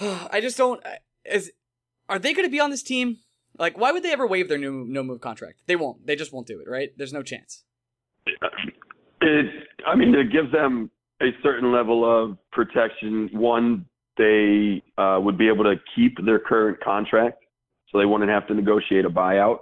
[0.30, 0.82] I just don't.
[1.24, 1.52] Is
[2.08, 3.18] are they going to be on this team?
[3.58, 5.60] Like, why would they ever waive their new no move contract?
[5.66, 6.06] They won't.
[6.06, 6.68] They just won't do it.
[6.68, 6.90] Right?
[6.96, 7.64] There's no chance.
[9.20, 9.46] It.
[9.86, 13.28] I mean, it gives them a certain level of protection.
[13.32, 17.44] One, they uh, would be able to keep their current contract,
[17.90, 19.60] so they wouldn't have to negotiate a buyout.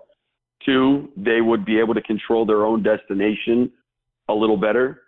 [0.64, 3.70] Two, they would be able to control their own destination
[4.28, 5.02] a little better.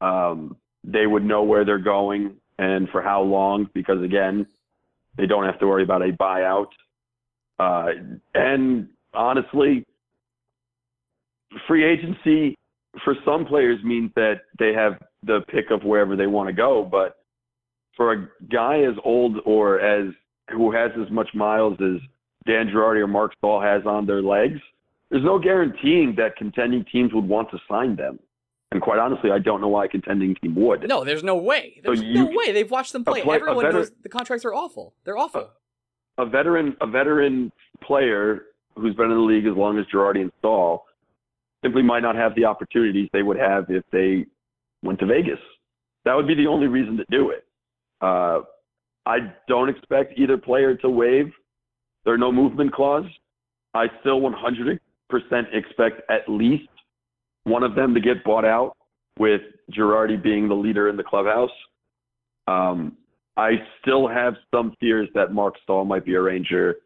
[0.00, 4.46] Um, they would know where they're going and for how long, because again,
[5.16, 6.66] they don't have to worry about a buyout.
[7.58, 7.88] Uh,
[8.34, 9.84] and honestly,
[11.66, 12.56] free agency
[13.04, 16.86] for some players means that they have the pick of wherever they want to go.
[16.88, 17.16] But
[17.96, 20.12] for a guy as old or as
[20.50, 22.00] who has as much miles as
[22.46, 24.60] Dan Girardi or Marc Staal has on their legs,
[25.10, 28.18] there's no guaranteeing that contending teams would want to sign them.
[28.72, 30.88] And quite honestly, I don't know why a contending team would.
[30.88, 31.80] No, there's no way.
[31.84, 32.50] There's so you, no way.
[32.50, 33.22] They've watched them play.
[33.22, 34.94] play Everyone veteran, knows the contracts are awful.
[35.04, 35.50] They're awful.
[36.18, 40.22] A, a, veteran, a veteran player who's been in the league as long as Girardi
[40.22, 40.84] and Staal
[41.62, 44.26] simply might not have the opportunities they would have if they
[44.84, 45.40] went to Vegas.
[46.04, 47.44] That would be the only reason to do it.
[48.00, 48.40] Uh,
[49.06, 49.18] I
[49.48, 51.32] don't expect either player to waive
[52.04, 53.06] their no movement clause.
[53.74, 54.78] I still 100%
[55.52, 56.68] expect at least
[57.44, 58.76] one of them to get bought out,
[59.18, 59.42] with
[59.72, 61.50] Girardi being the leader in the clubhouse.
[62.46, 62.96] Um,
[63.36, 66.76] I still have some fears that Marc Staal might be a Ranger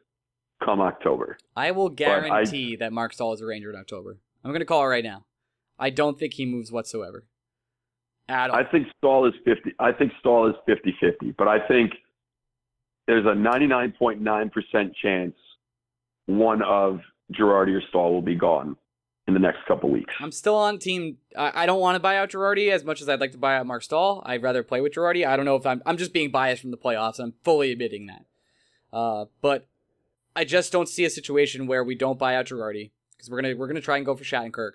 [0.64, 1.38] come October.
[1.56, 4.18] I will guarantee I, that Marc Staal is a Ranger in October.
[4.44, 5.24] I'm going to call it right now.
[5.78, 7.24] I don't think he moves whatsoever.
[8.28, 8.56] At all.
[8.56, 9.72] I think Staal is 50.
[9.78, 11.92] I think Staal is 50-50, but I think
[13.06, 15.34] there's a 99.9% chance
[16.26, 17.00] one of
[17.32, 18.76] Girardi or Staal will be gone
[19.26, 20.12] in the next couple weeks.
[20.20, 21.18] I'm still on team.
[21.36, 23.56] I, I don't want to buy out Girardi as much as I'd like to buy
[23.56, 24.22] out Marc Staal.
[24.24, 25.26] I'd rather play with Girardi.
[25.26, 25.82] I don't know if I'm.
[25.84, 27.18] I'm just being biased from the playoffs.
[27.18, 28.24] I'm fully admitting that.
[28.92, 29.66] Uh, but
[30.34, 33.56] I just don't see a situation where we don't buy out Girardi because we're gonna
[33.56, 34.72] we're gonna try and go for Shattenkirk,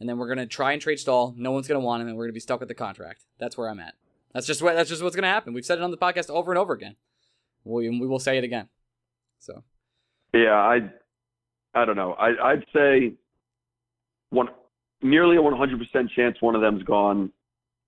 [0.00, 1.34] and then we're gonna try and trade Staal.
[1.36, 3.24] No one's gonna want him, and we're gonna be stuck with the contract.
[3.38, 3.94] That's where I'm at.
[4.32, 5.52] That's just what that's just what's gonna happen.
[5.52, 6.96] We've said it on the podcast over and over again.
[7.64, 8.68] We we will say it again.
[9.38, 9.62] So.
[10.34, 10.90] Yeah, I
[11.74, 12.12] I don't know.
[12.14, 13.14] I I'd say
[14.30, 14.48] one
[15.02, 17.30] nearly a 100% chance one of them's gone,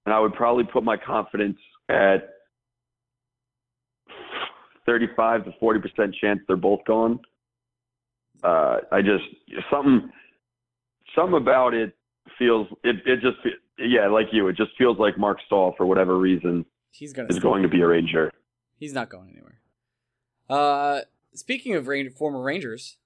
[0.06, 2.28] and I would probably put my confidence at
[4.86, 7.20] 35 to 40% chance they're both gone.
[8.42, 9.24] Uh, I just
[9.70, 10.10] something
[11.14, 11.94] something about it
[12.38, 13.36] feels it it just
[13.78, 17.38] yeah like you it just feels like Marc Staal for whatever reason he's gonna is
[17.38, 18.32] going to be a Ranger.
[18.76, 19.60] He's not going anywhere.
[20.48, 21.00] Uh,
[21.34, 22.96] speaking of Ranger, former Rangers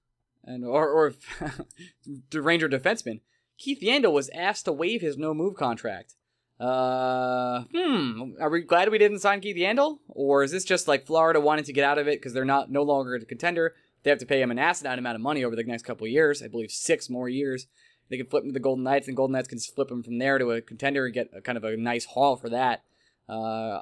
[0.43, 1.13] and or or
[2.29, 3.21] the Ranger defenseman
[3.57, 6.15] Keith Yandle was asked to waive his no move contract.
[6.59, 8.33] Uh, hmm.
[8.39, 11.65] Are we glad we didn't sign Keith Yandle, or is this just like Florida wanting
[11.65, 13.73] to get out of it because they're not no longer a contender?
[14.03, 16.11] They have to pay him an asinine amount of money over the next couple of
[16.11, 16.43] years.
[16.43, 17.67] I believe six more years.
[18.09, 20.19] They can flip him to the Golden Knights, and Golden Knights can flip him from
[20.19, 22.83] there to a contender and get a, kind of a nice haul for that.
[23.27, 23.81] Uh,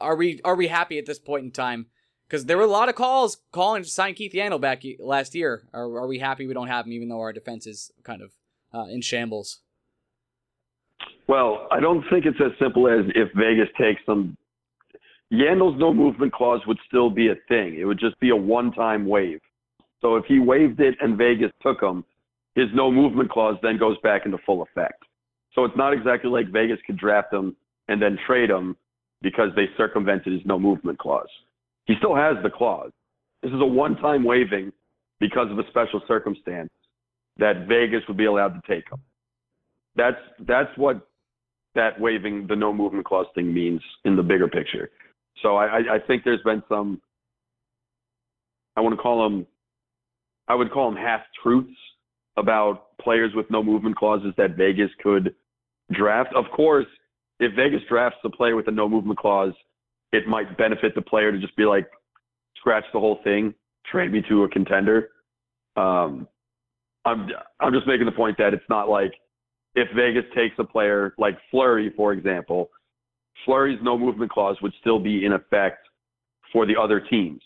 [0.00, 1.86] are we are we happy at this point in time?
[2.26, 5.68] Because there were a lot of calls calling to sign Keith Yandle back last year.
[5.72, 8.32] Are, are we happy we don't have him, even though our defense is kind of
[8.72, 9.60] uh, in shambles?
[11.26, 14.36] Well, I don't think it's as simple as if Vegas takes them.
[15.32, 17.76] Yandle's no movement clause would still be a thing.
[17.78, 19.40] It would just be a one-time waive.
[20.00, 22.04] So if he waived it and Vegas took him,
[22.54, 25.02] his no movement clause then goes back into full effect.
[25.54, 27.56] So it's not exactly like Vegas could draft him
[27.88, 28.76] and then trade him
[29.22, 31.28] because they circumvented his no movement clause.
[31.86, 32.90] He still has the clause.
[33.42, 34.72] This is a one-time waiving
[35.20, 36.70] because of a special circumstance
[37.38, 39.00] that Vegas would be allowed to take him.
[39.96, 41.06] That's that's what
[41.74, 44.90] that waiving the no movement clause thing means in the bigger picture.
[45.42, 47.00] So I, I think there's been some
[48.76, 49.46] I want to call them
[50.48, 51.76] I would call them half truths
[52.36, 55.34] about players with no movement clauses that Vegas could
[55.92, 56.34] draft.
[56.34, 56.86] Of course,
[57.40, 59.54] if Vegas drafts a player with a no movement clause
[60.14, 61.88] it might benefit the player to just be like,
[62.56, 63.52] scratch the whole thing,
[63.90, 65.10] trade me to a contender.
[65.76, 66.28] Um,
[67.04, 67.28] I'm
[67.60, 69.12] I'm just making the point that it's not like
[69.74, 72.70] if Vegas takes a player like Fleury, for example,
[73.44, 75.86] Fleury's no movement clause would still be in effect
[76.52, 77.42] for the other teams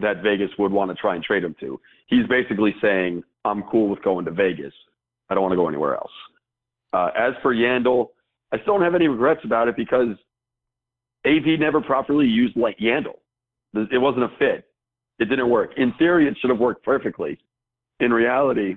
[0.00, 1.80] that Vegas would want to try and trade him to.
[2.08, 4.72] He's basically saying, I'm cool with going to Vegas.
[5.28, 6.10] I don't want to go anywhere else.
[6.92, 8.08] Uh, as for Yandle,
[8.52, 10.16] I still don't have any regrets about it because
[11.26, 13.18] AV never properly used like Yandle.
[13.74, 14.66] It wasn't a fit.
[15.18, 15.70] It didn't work.
[15.76, 17.38] In theory, it should have worked perfectly.
[18.00, 18.76] In reality,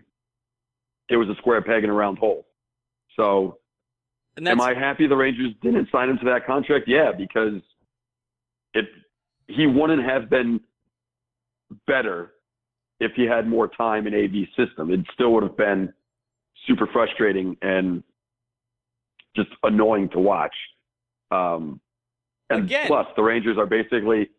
[1.10, 2.46] it was a square peg in a round hole.
[3.16, 3.58] So,
[4.38, 6.86] am I happy the Rangers didn't sign him to that contract?
[6.88, 7.62] Yeah, because
[8.74, 8.86] it
[9.48, 10.60] he wouldn't have been
[11.88, 12.35] better
[13.00, 14.92] if he had more time in AV's system.
[14.92, 15.94] It still would have been
[16.68, 18.04] super frustrating and
[19.36, 20.56] just annoying to watch.
[21.32, 21.82] Um,
[22.50, 22.88] and Again.
[22.88, 24.30] plus, the Rangers are basically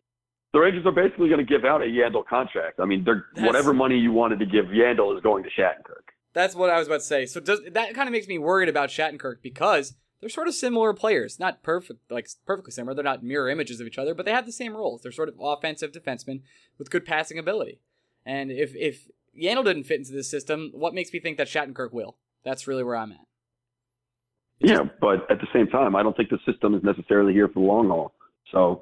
[0.53, 2.79] the Rangers are basically going to give out a Yandle contract.
[2.79, 6.07] I mean, they're, whatever money you wanted to give Yandle is going to Shattenkirk.
[6.33, 7.25] That's what I was about to say.
[7.25, 10.93] So does that kind of makes me worried about Shattenkirk because they're sort of similar
[10.93, 11.39] players.
[11.39, 12.95] Not perfect, like perfectly similar.
[12.95, 15.01] They're not mirror images of each other, but they have the same roles.
[15.01, 16.41] They're sort of offensive defensemen
[16.77, 17.79] with good passing ability.
[18.27, 19.07] And if if
[19.41, 22.17] Yandle didn't fit into this system, what makes me think that Shattenkirk will?
[22.43, 23.25] That's really where I'm at.
[24.59, 27.61] Yeah, but at the same time, I don't think the system is necessarily here for
[27.61, 28.13] the long haul.
[28.51, 28.81] So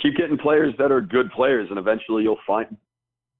[0.00, 2.76] keep getting players that are good players, and eventually you'll find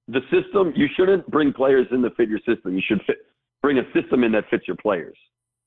[0.07, 0.73] the system.
[0.75, 2.75] You shouldn't bring players in that fit your system.
[2.75, 3.17] You should fit,
[3.61, 5.17] bring a system in that fits your players.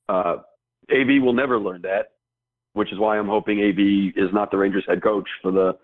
[0.08, 0.36] Uh,
[0.92, 2.12] AV will never learn that,
[2.74, 5.76] which is why I'm hoping AV is not the Rangers head coach for the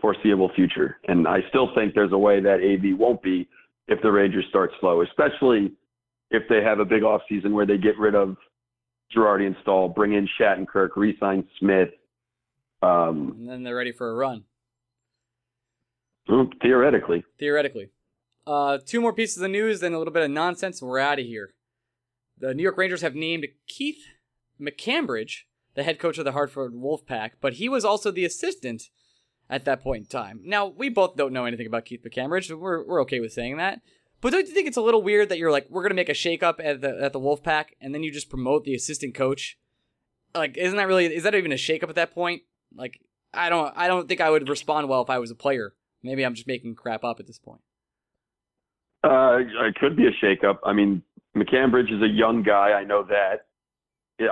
[0.00, 0.98] foreseeable future.
[1.08, 3.48] And I still think there's a way that AV won't be
[3.88, 5.72] if the Rangers start slow, especially
[6.30, 8.36] if they have a big offseason where they get rid of
[9.16, 11.88] Girardi and Staal, bring in Shattenkirk, re-sign Smith.
[12.82, 14.44] Um, And then they're ready for a run.
[16.62, 17.88] theoretically, theoretically.
[18.46, 21.18] Uh, two more pieces of news, then a little bit of nonsense, and we're out
[21.18, 21.54] of here.
[22.38, 24.04] The New York Rangers have named Keith
[24.60, 25.42] McCambridge
[25.74, 28.84] the head coach of the Hartford Wolfpack, but he was also the assistant
[29.50, 30.40] at that point in time.
[30.44, 32.50] Now, we both don't know anything about Keith McCambridge.
[32.50, 33.80] We're, we're okay with saying that.
[34.20, 36.08] But don't you think it's a little weird that you're like, we're going to make
[36.08, 39.56] a shakeup at the, at the Wolfpack, and then you just promote the assistant coach?
[40.34, 42.42] Like, isn't that really, is that even a shakeup at that point?
[42.74, 43.00] Like,
[43.32, 45.74] I don't, I don't think I would respond well if I was a player.
[46.02, 47.60] Maybe I'm just making crap up at this point.
[49.04, 50.58] uh, it could be a shakeup.
[50.64, 51.02] I mean,
[51.36, 52.72] McCambridge is a young guy.
[52.72, 53.46] I know that.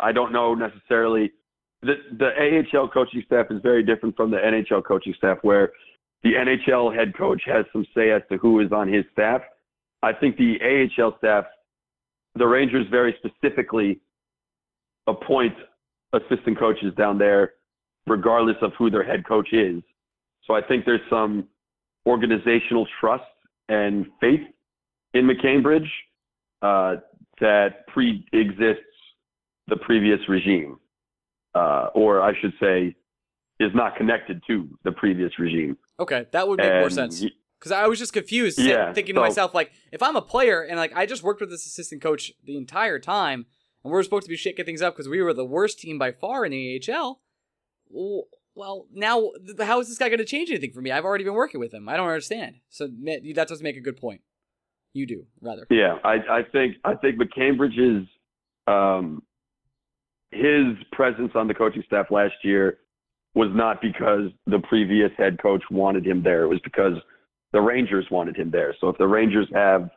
[0.02, 1.33] I don't know necessarily.
[1.83, 5.73] The, the AHL coaching staff is very different from the NHL coaching staff, where
[6.23, 9.43] the NHL head coach has some say as to who is on his staff.
[10.03, 11.45] I think the AHL staff,
[12.35, 14.01] the Rangers very specifically
[15.07, 15.55] appoint
[16.12, 17.55] assistant coaches down there,
[18.07, 19.83] regardless of who their head coach is.
[20.47, 21.49] So I think there's some
[22.07, 23.25] organizational trust
[23.69, 24.41] and faith
[25.15, 25.89] in McCambridge
[26.62, 26.97] uh,
[27.41, 28.83] that pre-exists
[29.69, 30.79] the previous regime,
[31.57, 32.95] uh, or I should say,
[33.59, 35.79] is not connected to the previous regime.
[35.99, 37.25] Okay, that would make more sense.
[37.59, 40.77] Because I was just confused, Yeah, thinking to myself, like, if I'm a player and
[40.77, 43.47] like I just worked with this assistant coach the entire time,
[43.83, 46.12] and we're supposed to be shaking things up because we were the worst team by
[46.12, 47.23] far in the AHL.
[47.88, 50.90] Well, well now how is this guy going to change anything for me?
[50.90, 51.88] I've already been working with him.
[51.88, 52.57] I don't understand.
[52.69, 54.21] So that does make a good point.
[54.92, 55.66] You do rather.
[55.71, 58.07] Yeah, I, I think I think McCambridge's
[58.66, 59.23] um,
[60.31, 62.79] his presence on the coaching staff last year
[63.35, 66.45] was not because the previous head coach wanted him there.
[66.45, 66.95] It was because
[67.53, 68.75] the Rangers wanted him there.
[68.81, 69.91] So if the Rangers have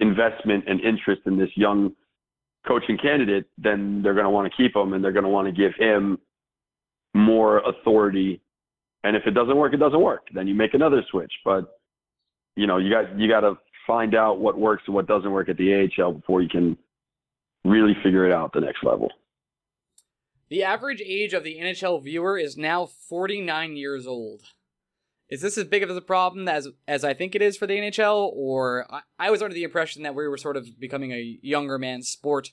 [0.00, 1.92] investment and interest in this young
[2.66, 5.46] coaching candidate, then they're going to want to keep him and they're going to want
[5.46, 6.18] to give him
[7.14, 8.40] more authority.
[9.04, 10.26] And if it doesn't work, it doesn't work.
[10.34, 11.32] Then you make another switch.
[11.44, 11.78] But
[12.56, 13.54] you know, you got you got to
[13.86, 16.76] find out what works and what doesn't work at the AHL before you can
[17.64, 19.10] really figure it out the next level.
[20.48, 24.42] The average age of the NHL viewer is now 49 years old.
[25.28, 27.74] Is this as big of a problem as as I think it is for the
[27.76, 31.38] NHL, or I, I was under the impression that we were sort of becoming a
[31.42, 32.52] younger man's sport,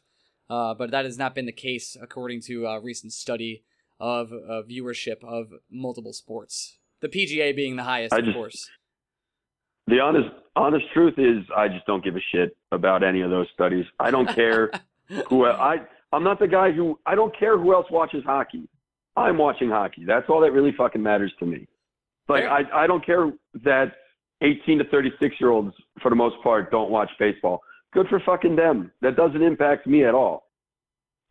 [0.49, 3.63] uh, but that has not been the case according to a recent study
[3.99, 6.79] of uh, viewership of multiple sports.
[7.01, 8.69] The PGA being the highest, I of just- course.
[9.85, 13.47] The honest honest truth is I just don't give a shit about any of those
[13.53, 13.85] studies.
[13.99, 14.71] I don't care
[15.27, 15.81] who I
[16.13, 18.67] I'm not the guy who I don't care who else watches hockey.
[19.15, 20.05] I'm watching hockey.
[20.05, 21.67] That's all that really fucking matters to me.
[22.29, 23.31] Like I I don't care
[23.63, 23.93] that
[24.41, 27.61] 18 to 36 year olds for the most part don't watch baseball.
[27.93, 28.91] Good for fucking them.
[29.01, 30.47] That doesn't impact me at all.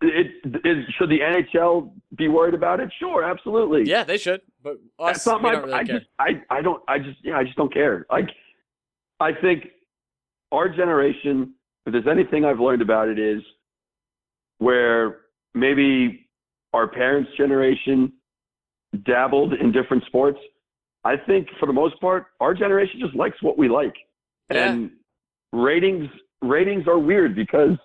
[0.02, 2.90] it, it should the NHL be worried about it?
[2.98, 3.88] Sure, absolutely.
[3.88, 4.40] Yeah, they should.
[4.62, 5.52] But us, That's not my.
[5.52, 5.98] don't really I care.
[5.98, 8.06] just, I, I don't, I just, yeah, I just don't care.
[8.10, 8.30] Like,
[9.20, 9.68] I think
[10.52, 11.54] our generation,
[11.86, 13.42] if there's anything I've learned about it, is
[14.62, 15.22] where
[15.54, 16.28] maybe
[16.72, 18.12] our parents' generation
[19.04, 20.38] dabbled in different sports.
[21.04, 23.94] I think for the most part, our generation just likes what we like,
[24.50, 24.70] Yeah.
[24.72, 24.90] and
[25.52, 26.08] ratings
[26.42, 27.76] ratings are weird because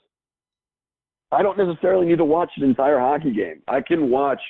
[1.31, 3.61] I don't necessarily need to watch an entire hockey game.
[3.67, 4.41] I can watch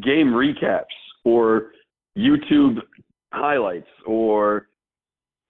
[0.00, 1.72] game recaps or
[2.16, 2.78] YouTube
[3.32, 4.68] highlights or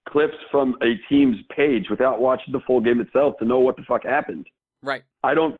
[0.08, 3.82] clips from a team's page without watching the full game itself to know what the
[3.84, 4.46] fuck happened.
[4.82, 5.02] Right.
[5.22, 5.56] I don't.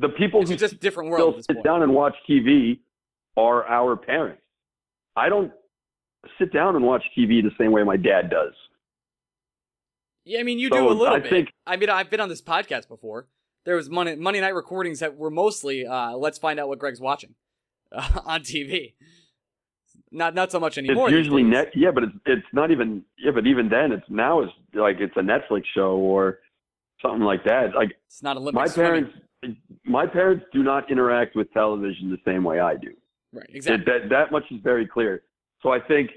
[0.00, 2.78] The people It's who just different world still sit down and watch TV
[3.36, 4.42] are our parents.
[5.14, 5.52] I don't
[6.38, 8.54] sit down and watch TV the same way my dad does.
[10.24, 11.30] Yeah, I mean, you So, do a little I bit.
[11.30, 13.26] think- I mean, I've been on this podcast before.
[13.66, 17.00] There was Monday, Monday night recordings that were mostly uh, let's find out what Greg's
[17.00, 17.34] watching
[17.92, 18.94] uh, on TV.
[20.12, 21.08] Not not so much anymore.
[21.08, 21.70] it's usually net.
[21.74, 23.04] Yeah, but it's it's not even.
[23.18, 26.38] Yeah, but even then, it's now it's like it's a Netflix show or
[27.02, 27.74] something like that.
[27.76, 29.12] Like It's not Olympic my swimming.
[29.84, 32.94] My parents do not interact with television the same way I do.
[33.32, 33.46] Right.
[33.48, 33.84] Exactly.
[33.84, 35.22] That, that that much is very clear.
[35.62, 36.10] So I think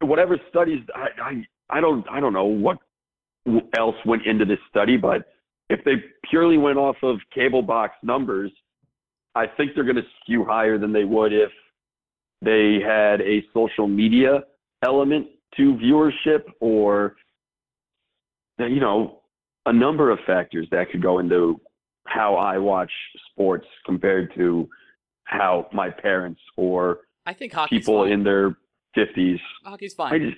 [0.00, 2.78] whatever studies I, I I don't I don't know what
[3.76, 5.26] else went into this study, but
[5.68, 5.94] if they
[6.28, 8.52] purely went off of cable box numbers,
[9.34, 11.50] I think they're going to skew higher than they would if
[12.42, 14.44] they had a social media
[14.84, 17.16] element to viewership or
[18.58, 19.20] you know
[19.66, 21.60] a number of factors that could go into
[22.06, 22.90] how I watch
[23.30, 24.68] sports compared to
[25.24, 28.12] how my parents or I think people fine.
[28.12, 28.56] in their
[28.96, 29.38] 50s.
[29.64, 30.20] hockey's fine.
[30.20, 30.36] just,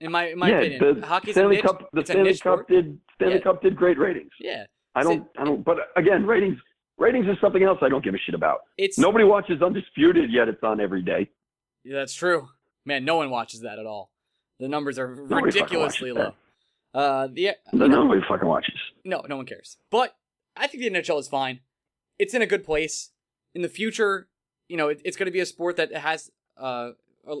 [0.00, 1.64] in my in my yeah, opinion, the hockey's Stanley a niche.
[1.66, 2.68] Cup, the Stanley Cup sport.
[2.68, 3.40] did Stanley Yeah.
[3.40, 4.32] Cup did great ratings.
[4.40, 4.64] Yeah.
[4.96, 6.58] I don't, I don't, but again, ratings,
[6.98, 8.60] ratings is something else I don't give a shit about.
[8.76, 11.30] It's Nobody watches Undisputed yet; it's on every day.
[11.84, 12.48] Yeah, that's true.
[12.84, 14.10] Man, no one watches that at all.
[14.60, 16.34] The numbers are fucking ridiculously low.
[16.94, 18.74] Uh, the No, Nobody fucking watches.
[19.04, 19.76] no, no one cares.
[19.90, 20.16] But
[20.56, 21.60] I think the NHL is fine.
[22.18, 23.10] It's in a good place.
[23.54, 24.28] In the future,
[24.68, 26.90] you know, it, it's going to be a sport that has uh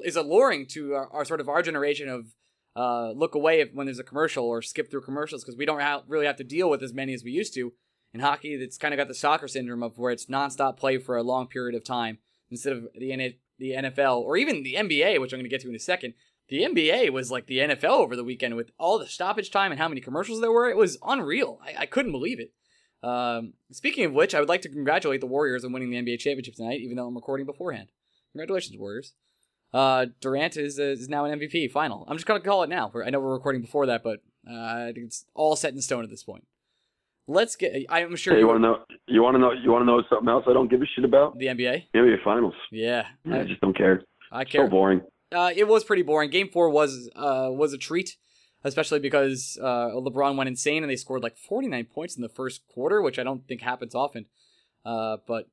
[0.04, 2.34] is alluring to our, our sort of our generation of
[2.74, 5.80] uh look away if, when there's a commercial or skip through commercials because we don't
[5.80, 7.72] ha- really have to deal with as many as we used to.
[8.12, 11.16] In hockey, it's kind of got the soccer syndrome of where it's nonstop play for
[11.16, 12.18] a long period of time
[12.50, 15.68] instead of the the NFL or even the NBA, which I'm going to get to
[15.68, 16.14] in a second.
[16.48, 19.80] The NBA was like the NFL over the weekend with all the stoppage time and
[19.80, 20.68] how many commercials there were.
[20.68, 21.58] It was unreal.
[21.64, 22.52] I, I couldn't believe it.
[23.02, 26.18] Um, speaking of which, I would like to congratulate the Warriors on winning the NBA
[26.20, 27.88] championship tonight, even though I'm recording beforehand.
[28.32, 29.14] Congratulations, Warriors.
[29.72, 31.70] Uh, Durant is uh, is now an MVP.
[31.70, 32.04] Final.
[32.08, 32.92] I'm just gonna call it now.
[33.04, 36.04] I know we're recording before that, but uh, I think it's all set in stone
[36.04, 36.46] at this point.
[37.26, 37.74] Let's get.
[37.88, 38.78] I'm sure Hey, you want to know?
[39.08, 39.52] You want to know?
[39.52, 41.38] You want to know something else I don't give a shit about?
[41.38, 41.86] the NBA.
[41.94, 42.54] NBA Finals.
[42.70, 44.02] Yeah, I I, just don't care.
[44.30, 44.66] I care.
[44.66, 45.00] So boring.
[45.34, 46.30] Uh, it was pretty boring.
[46.30, 48.16] Game four was uh, was a treat,
[48.62, 52.62] especially because uh, LeBron went insane and they scored like 49 points in the first
[52.68, 54.26] quarter, which I don't think happens often.
[54.84, 55.48] Uh, but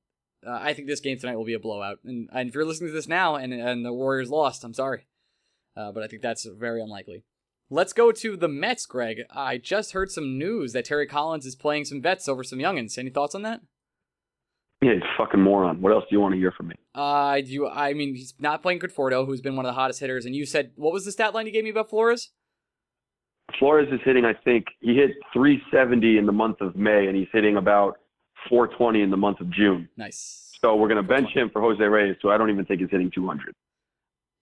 [0.45, 1.99] uh, I think this game tonight will be a blowout.
[2.03, 5.07] And, and if you're listening to this now and and the Warriors lost, I'm sorry,
[5.75, 7.23] uh, but I think that's very unlikely.
[7.69, 9.21] Let's go to the Mets, Greg.
[9.31, 12.97] I just heard some news that Terry Collins is playing some vets over some youngins.
[12.97, 13.61] Any thoughts on that?
[14.81, 15.81] Yeah, he's a fucking moron.
[15.81, 16.75] What else do you want to hear from me?
[16.95, 19.99] Uh, do you, I mean, he's not playing Conforto, who's been one of the hottest
[19.99, 20.25] hitters.
[20.25, 22.31] And you said, what was the stat line you gave me about Flores?
[23.59, 24.25] Flores is hitting.
[24.25, 27.97] I think he hit 370 in the month of May, and he's hitting about
[28.49, 29.87] 420 in the month of June.
[29.97, 30.51] Nice.
[30.61, 32.89] So we're going to bench him for Jose Reyes, so I don't even think he's
[32.89, 33.53] hitting 200.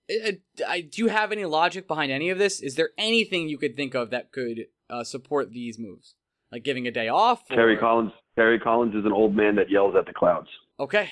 [0.10, 0.32] Uh,
[0.68, 2.62] I, do you have any logic behind any of this?
[2.62, 6.16] Is there anything you could think of that could uh, support these moves,
[6.52, 7.44] like giving a day off?
[7.50, 8.12] or- Terry Collins.
[8.36, 10.48] Terry Collins is an old man that yells at the clouds.
[10.80, 11.10] Okay.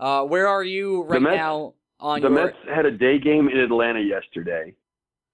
[0.00, 2.44] Uh, where are you right Mets- now on the your?
[2.46, 4.74] Mets had a day game in Atlanta yesterday.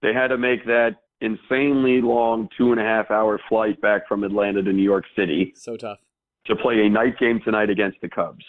[0.03, 4.25] They had to make that insanely long two and a half hour flight back from
[4.25, 5.99] Atlanta to New York City So tough.
[6.47, 8.45] to play a night game tonight against the Cubs.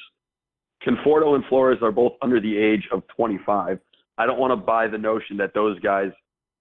[0.86, 3.80] Conforto and Flores are both under the age of 25.
[4.18, 6.12] I don't want to buy the notion that those guys,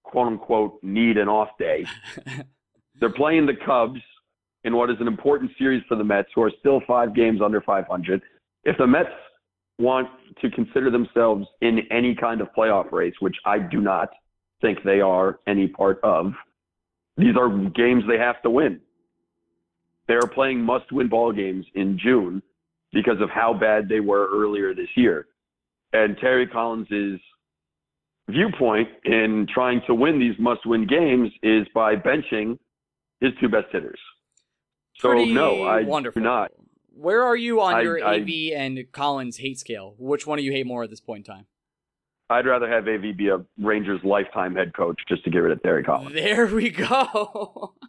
[0.02, 1.86] quote unquote, need an off day.
[3.00, 4.00] They're playing the Cubs
[4.64, 7.60] in what is an important series for the Mets, who are still five games under
[7.60, 8.22] 500.
[8.64, 9.08] If the Mets
[9.78, 10.08] want
[10.42, 14.10] to consider themselves in any kind of playoff race, which I do not
[14.60, 16.32] think they are any part of,
[17.16, 18.80] these are games they have to win.
[20.08, 22.42] They are playing must-win ball games in June
[22.92, 25.26] because of how bad they were earlier this year.
[25.92, 27.20] And Terry Collins's
[28.28, 32.58] viewpoint in trying to win these must-win games is by benching
[33.20, 33.98] his two best hitters.
[35.00, 36.20] So no, I wonderful.
[36.20, 36.52] do not.
[36.92, 39.94] Where are you on I- your I- AV and Collins hate scale?
[39.98, 41.46] Which one do you hate more at this point in time?
[42.28, 45.62] I'd rather have AV be a Rangers lifetime head coach just to get rid of
[45.62, 46.14] Terry Collins.
[46.14, 47.74] There we go.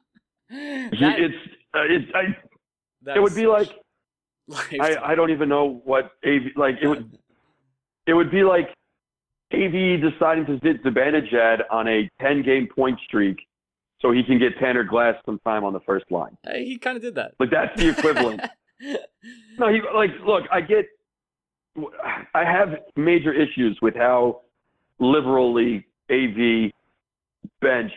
[0.49, 1.35] That- it's
[1.73, 2.23] uh, it's I,
[3.03, 3.69] that it would be like
[4.81, 7.17] I, I don't even know what AV like it would
[8.05, 8.67] it would be like
[9.53, 13.37] AV deciding to sit Zibanejad on a 10 game point streak
[14.01, 16.37] so he can get Tanner Glass some time on the first line.
[16.43, 17.33] Hey, he kind of did that.
[17.39, 18.41] Like that's the equivalent.
[19.59, 20.85] no, he like look, I get
[22.33, 24.41] I have major issues with how
[24.99, 26.71] liberally AV
[27.61, 27.93] benched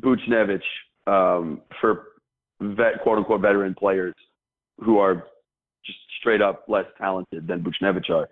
[0.00, 0.62] Buchnevich
[1.06, 2.04] um, for
[2.60, 4.14] vet quote unquote veteran players
[4.80, 5.26] who are
[5.84, 8.28] just straight up less talented than Buchnevich are.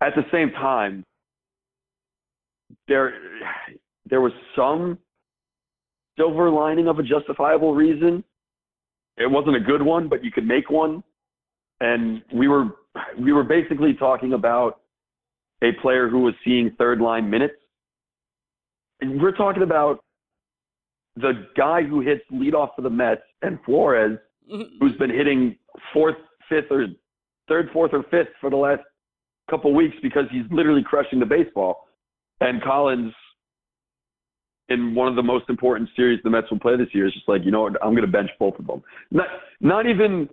[0.00, 1.04] At the same time,
[2.88, 3.14] there
[4.08, 4.98] there was some
[6.16, 8.24] silver lining of a justifiable reason.
[9.16, 11.02] It wasn't a good one, but you could make one.
[11.80, 12.70] And we were
[13.18, 14.80] we were basically talking about
[15.62, 17.54] a player who was seeing third line minutes.
[19.00, 20.04] And we're talking about
[21.16, 25.56] the guy who hits leadoff for the Mets and Flores, who's been hitting
[25.92, 26.16] fourth,
[26.48, 26.86] fifth, or
[27.48, 28.82] third, fourth, or fifth for the last
[29.50, 31.88] couple weeks because he's literally crushing the baseball.
[32.40, 33.12] And Collins,
[34.68, 37.28] in one of the most important series the Mets will play this year, is just
[37.28, 38.82] like, you know what, I'm going to bench both of them.
[39.10, 39.26] Not,
[39.60, 40.28] not even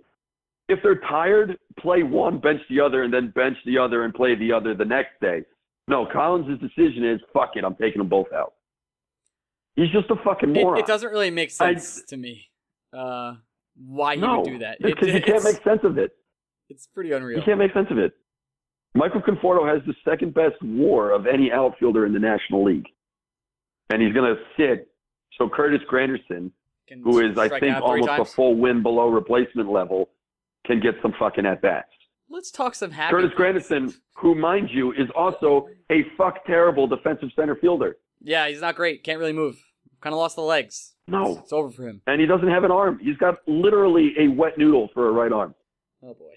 [0.68, 4.34] if they're tired, play one, bench the other, and then bench the other and play
[4.34, 5.42] the other the next day.
[5.88, 8.54] No, Collins' decision is, fuck it, I'm taking them both out.
[9.76, 10.78] He's just a fucking It, moron.
[10.78, 12.48] it doesn't really make I- sense to me.
[12.92, 13.34] Uh,
[13.76, 14.76] why he no, would do that?
[14.80, 16.12] It, because you can't make sense of it.
[16.68, 17.38] it's pretty unreal.
[17.38, 18.12] You can't make sense of it.
[18.94, 22.86] Michael Conforto has the second best WAR of any outfielder in the National League,
[23.92, 24.88] and he's going to sit
[25.38, 26.50] so Curtis Granderson,
[26.88, 30.10] Can who is I think almost a full win below replacement level,
[30.66, 31.88] can get some fucking at bats.
[32.28, 33.12] Let's talk some happy.
[33.14, 33.32] Curtis
[33.66, 33.94] things.
[33.94, 37.96] Granderson, who mind you is also a fuck terrible defensive center fielder.
[38.20, 39.02] Yeah, he's not great.
[39.04, 39.56] Can't really move.
[40.00, 40.94] Kind of lost the legs.
[41.08, 42.00] No, It's over for him.
[42.06, 42.98] and he doesn't have an arm.
[43.02, 45.54] He's got literally a wet noodle for a right arm.
[46.02, 46.32] Oh boy.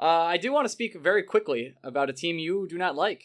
[0.00, 3.22] Uh, I do want to speak very quickly about a team you do not like.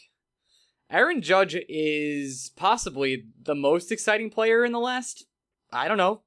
[0.94, 5.26] Aaron Judge is possibly the most exciting player in the last,
[5.72, 6.22] I don't know,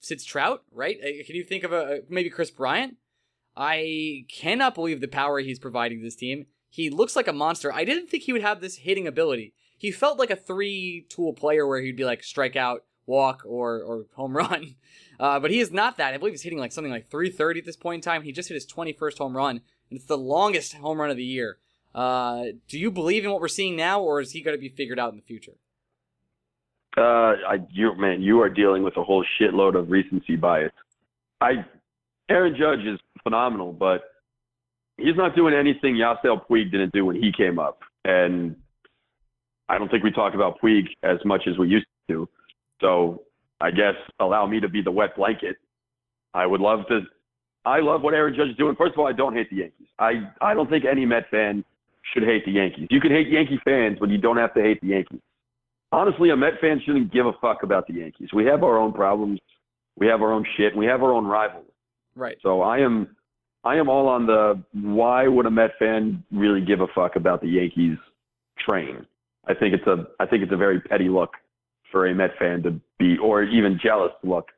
[0.00, 0.98] since Trout, right?
[0.98, 2.96] Uh, Can you think of a maybe Kris Bryant?
[3.56, 6.46] I cannot believe the power he's providing this team.
[6.68, 7.72] He looks like a monster.
[7.72, 9.54] I didn't think he would have this hitting ability.
[9.78, 14.06] He felt like a three-tool player where he'd be like strike out, walk, or or
[14.16, 14.74] home run.
[15.20, 16.12] Uh, but he is not that.
[16.12, 18.24] I believe he's hitting like something like 330 at this point in time.
[18.24, 21.22] He just hit his 21st home run, and it's the longest home run of the
[21.22, 21.58] year.
[21.94, 24.68] Uh, do you believe in what we're seeing now, or is he going to be
[24.68, 25.52] figured out in the future?
[26.96, 30.72] Uh, I, you man, you are dealing with a whole shitload of recency bias.
[31.40, 31.64] I,
[32.28, 34.02] Aaron Judge is phenomenal, but
[34.96, 38.56] he's not doing anything Yasiel Puig didn't do when he came up, and
[39.68, 42.28] I don't think we talk about Puig as much as we used to.
[42.80, 43.22] So
[43.60, 45.56] I guess allow me to be the wet blanket.
[46.34, 47.00] I would love to.
[47.64, 48.76] I love what Aaron Judge is doing.
[48.76, 49.88] First of all, I don't hate the Yankees.
[49.98, 51.64] I I don't think any Met fan
[52.12, 52.88] should hate the Yankees.
[52.90, 55.20] You can hate Yankee fans, but you don't have to hate the Yankees
[55.92, 58.30] honestly, a Met fan shouldn't give a fuck about the Yankees.
[58.34, 59.38] We have our own problems.
[59.96, 60.74] We have our own shit.
[60.74, 61.66] We have our own rivals.
[62.16, 62.38] Right.
[62.42, 63.14] So I am,
[63.62, 67.42] I am all on the why would a Met fan really give a fuck about
[67.42, 67.98] the Yankees
[68.58, 69.06] train?
[69.46, 71.34] I think it's a, I think it's a very petty look
[71.90, 74.48] for a Met fan to be, or even jealous look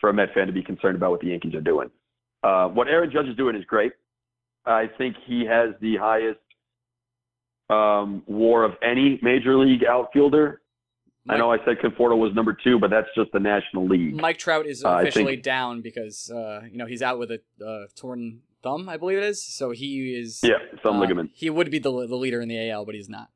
[0.00, 1.90] for a Met fan to be concerned about what the Yankees are doing.
[2.42, 3.92] Uh, what Aaron Judge is doing is great.
[4.64, 6.38] I think he has the highest
[7.70, 10.60] um, WAR of any major league outfielder
[11.28, 14.14] I know I said Conforto was number two, but that's just the National League.
[14.14, 17.40] Mike Trout is Uh, officially think- down because uh, you know he's out with a
[17.64, 19.44] uh, torn thumb, I believe it is.
[19.44, 20.40] So he is.
[20.42, 21.30] yeah, thumb uh, ligament.
[21.34, 23.28] He would be the the leader in the AL, but he's not.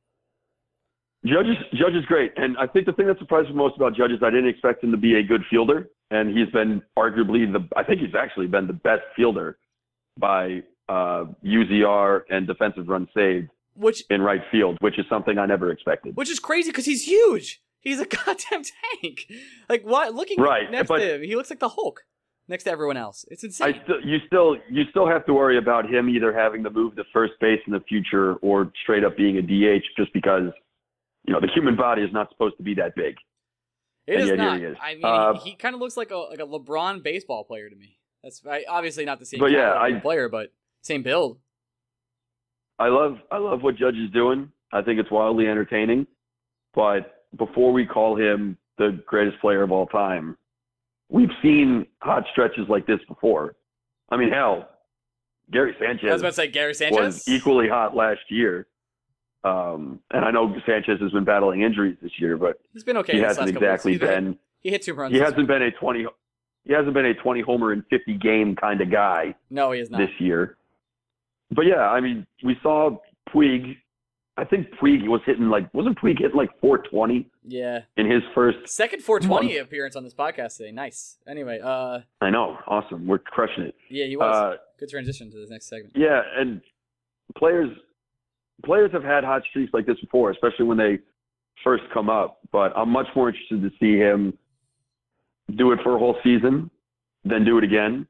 [1.24, 3.94] Judge is, Judge is great, and I think the thing that surprised me most about
[3.94, 7.50] Judge is I didn't expect him to be a good fielder, and he's been arguably
[7.52, 7.68] the.
[7.76, 9.58] I think he's actually been the best fielder
[10.18, 15.46] by uh, UZR and defensive run saved Which in right field, which is something I
[15.46, 16.16] never expected.
[16.16, 17.62] which is crazy because he's huge.
[17.80, 18.62] He's a goddamn
[19.00, 19.26] tank.
[19.68, 20.14] Like what?
[20.14, 22.04] Looking Right, next but- to him, he looks like the Hulk
[22.48, 23.24] next to everyone else.
[23.28, 23.74] It's insane.
[23.74, 26.96] I still, you still, you still have to worry about him either having to move
[26.96, 30.50] to first base in the future or straight up being a DH, just because,
[31.24, 33.14] you know, the human body is not supposed to be that big.
[34.06, 34.60] It And is not.
[34.60, 34.76] is.
[34.82, 37.70] I mean, Uh, he, he kind of looks like a like a LeBron baseball player
[37.70, 37.98] to me.
[38.22, 40.52] That's I, obviously not the same But yeah, I- player, but
[40.82, 41.38] same build.
[42.82, 44.50] I love I love what Judge is doing.
[44.72, 46.06] I think it's wildly entertaining.
[46.74, 50.36] But before we call him the greatest player of all time,
[51.08, 53.54] we've seen hot stretches like this before.
[54.10, 54.68] I mean, hell,
[55.52, 56.98] Gary Sanchez I was about to say Gary Sanchez.
[56.98, 58.66] was equally hot last year.
[59.44, 63.12] Um, and I know Sanchez has been battling injuries this year, but He's been okay.
[63.12, 64.38] he hasn't exactly been.
[64.60, 65.12] He hit two runs.
[65.12, 66.04] He hasn't been a twenty.
[66.64, 69.36] He hasn't been a twenty homer in fifty game kind of guy.
[69.50, 69.98] No, he is not.
[69.98, 70.56] this year.
[71.54, 72.98] But yeah, I mean, we saw
[73.28, 73.76] Puig.
[74.38, 77.80] I think Puig was hitting like wasn't Puig hitting like 420 Yeah.
[77.98, 78.58] in his first.
[78.66, 80.72] Second 420 appearance on this podcast today.
[80.72, 81.18] Nice.
[81.28, 83.06] Anyway, uh, I know, awesome.
[83.06, 83.74] We're crushing it.
[83.90, 84.34] yeah, he was.
[84.34, 85.92] Uh, Good transition to this next segment.
[85.96, 86.60] yeah, and
[87.36, 87.68] players
[88.64, 90.98] players have had hot streaks like this before, especially when they
[91.62, 92.38] first come up.
[92.52, 94.36] But I'm much more interested to see him
[95.56, 96.70] do it for a whole season,
[97.24, 98.06] then do it again,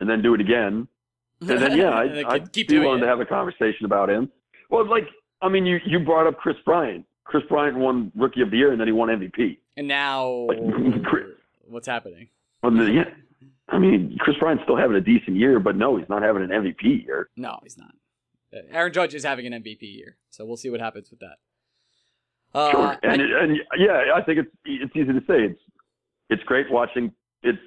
[0.00, 0.88] and then do it again,
[1.40, 3.02] and then yeah, I, then I'd keep- keep be willing it.
[3.02, 4.30] to have a conversation about him.
[4.70, 5.04] Well, like
[5.42, 7.04] I mean, you you brought up Kris Bryant.
[7.24, 9.58] Kris Bryant won Rookie of the Year, and then he won MVP.
[9.76, 11.26] And now, Like, Chris-
[11.68, 12.28] what's happening?
[12.62, 13.04] Well, yeah,
[13.68, 16.50] I mean, Kris Bryant's still having a decent year, but no, he's not having an
[16.50, 17.28] MVP year.
[17.36, 17.92] No, he's not.
[18.54, 21.36] Uh, Aaron Judge is having an MVP year, so we'll see what happens with that.
[22.54, 25.44] Uh, Sure, and, I- and yeah, I think it's it's easy to say.
[25.44, 25.60] It's
[26.30, 27.12] it's great watching.
[27.42, 27.58] It's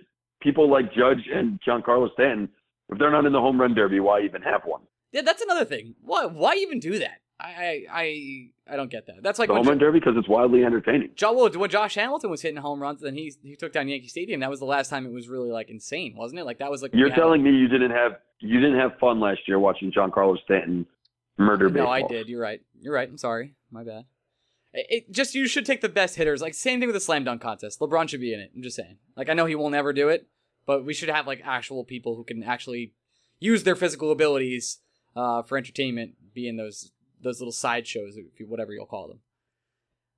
[0.41, 2.49] people like Judge and Giancarlo Stanton.
[2.89, 4.81] If they're not in the home run derby, why even have one?
[5.11, 5.95] yeah, that's another thing.
[6.01, 6.25] Why?
[6.25, 7.21] Why even do that?
[7.41, 9.23] I, I, I, don't get that.
[9.23, 11.11] That's like the home run derby because it's wildly entertaining.
[11.15, 14.09] Jo- well, when Josh Hamilton was hitting home runs, then he he took down Yankee
[14.09, 14.41] Stadium.
[14.41, 16.43] That was the last time it was really like insane, wasn't it?
[16.43, 18.97] Like that was like You're we had- telling me you didn't have you didn't have
[18.99, 20.85] fun last year watching Giancarlo Stanton
[21.37, 21.77] murder big.
[21.77, 21.93] No, baseball.
[21.93, 22.27] I did.
[22.27, 22.61] You're right.
[22.81, 23.07] You're right.
[23.07, 23.55] I'm sorry.
[23.71, 24.03] My bad.
[24.73, 26.41] It, it- just you should take the best hitters.
[26.41, 27.79] Like same thing with the slam dunk contest.
[27.79, 28.51] LeBron should be in it.
[28.53, 28.97] I'm just saying.
[29.15, 30.27] Like I know he will never do it,
[30.69, 32.93] but we should have like actual people who can actually
[33.39, 34.77] use their physical abilities
[35.15, 36.11] uh, for entertainment.
[36.35, 39.21] Be in those those little sideshows, if whatever you'll call them.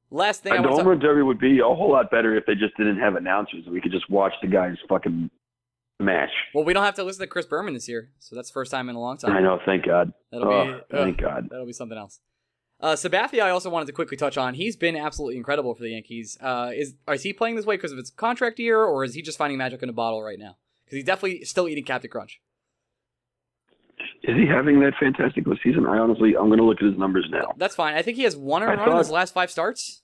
[0.10, 2.46] Last thing I want to home run derby would be a whole lot better if
[2.46, 5.30] they just didn't have announcers we could just watch the guys fucking
[6.02, 6.32] match.
[6.54, 8.72] well, we don't have to listen to Chris Berman this year, so that's the first
[8.72, 9.32] time in a long time.
[9.32, 10.12] I know, thank God.
[10.34, 11.48] That'll oh, be thank ugh, God.
[11.50, 12.20] That'll be something else.
[12.82, 14.56] Uh, Sabathia, I also wanted to quickly touch on.
[14.56, 16.38] He's been absolutely incredible for the Yankees.
[16.42, 19.22] Uh, is is he playing this way because of his contract year, or is he
[19.22, 20.58] just finding magic in a bottle right now?
[20.86, 22.42] Because he's definitely still eating Captain Crunch.
[24.24, 25.86] Is he having that fantastic of a season?
[25.86, 27.54] I honestly, I'm going to look at his numbers now.
[27.58, 27.94] That's fine.
[27.96, 30.02] I think he has one run in his last five starts.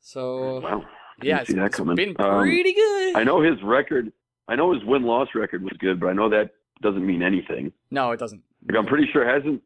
[0.00, 0.84] So Wow.
[1.22, 1.94] Yeah, it's, see that coming.
[1.94, 3.16] been Um, pretty good.
[3.16, 4.12] I know his record.
[4.48, 7.72] I know his win loss record was good, but I know that doesn't mean anything.
[7.90, 8.42] no, it doesn't.
[8.68, 9.62] Like I'm pretty sure hasn't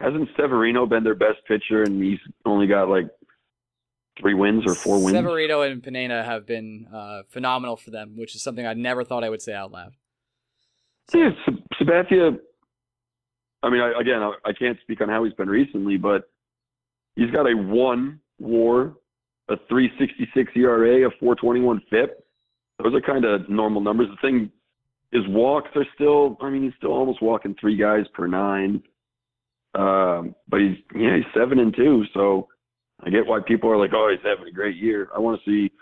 [0.00, 3.08] hasn't Severino been their best pitcher, and he's only got like
[4.20, 5.16] three wins or four wins.
[5.16, 9.24] Severino and Pineda have been uh, phenomenal for them, which is something I never thought
[9.24, 9.92] I would say out loud.
[11.14, 12.38] Yeah, Sab- Sabathia.
[13.62, 16.30] I mean, I, again, I, I can't speak on how he's been recently, but
[17.16, 18.94] he's got a one WAR,
[19.48, 22.24] a 3.66 ERA, a 4.21 FIP.
[22.82, 24.06] Those are kind of normal numbers.
[24.08, 24.52] The thing
[25.12, 26.36] is, walks are still.
[26.40, 28.82] I mean, he's still almost walking three guys per nine.
[29.78, 32.04] Um, but he's yeah, he's seven and two.
[32.12, 32.48] So
[33.04, 35.08] I get why people are like, oh, he's having a great year.
[35.14, 35.72] I want to see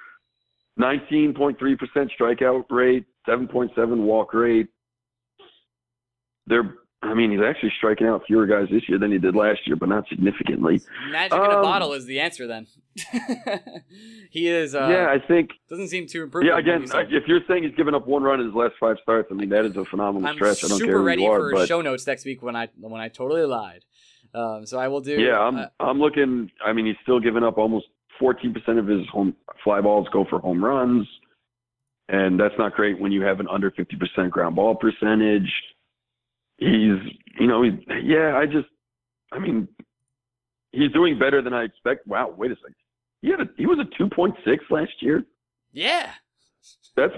[0.79, 1.57] 19.3%
[2.21, 4.69] strikeout rate, 7.7 walk rate.
[6.47, 9.61] They're, I mean, he's actually striking out fewer guys this year than he did last
[9.67, 10.81] year, but not significantly.
[11.11, 12.47] Magic in a Um, bottle is the answer.
[12.47, 12.67] Then
[14.31, 14.75] he is.
[14.75, 15.51] Uh, yeah, I think.
[15.69, 16.45] doesn't seem to improve.
[16.45, 19.29] Yeah, again, if you're saying he's given up one run in his last five starts,
[19.31, 20.65] I mean that is a phenomenal I'm stretch.
[20.65, 22.57] I don't super care who ready you are, for but show notes next week when
[22.57, 23.85] I when I totally lied.
[24.35, 25.21] Um, so I will do.
[25.21, 26.51] yeah, I'm uh, I'm looking.
[26.65, 27.87] I mean, he's still giving up almost
[28.21, 31.07] 14% of his home fly balls go for home runs,
[32.09, 35.53] and that's not great when you have an under 50% ground ball percentage.
[36.59, 36.99] He's,
[37.39, 38.37] you know, he's, yeah.
[38.37, 38.69] I just,
[39.33, 39.69] I mean,
[40.73, 42.07] he's doing better than I expect.
[42.07, 42.75] Wow, wait a second.
[43.23, 44.35] He had a, he was a 2.6
[44.71, 45.25] last year.
[45.73, 46.13] yeah.
[46.97, 47.13] That's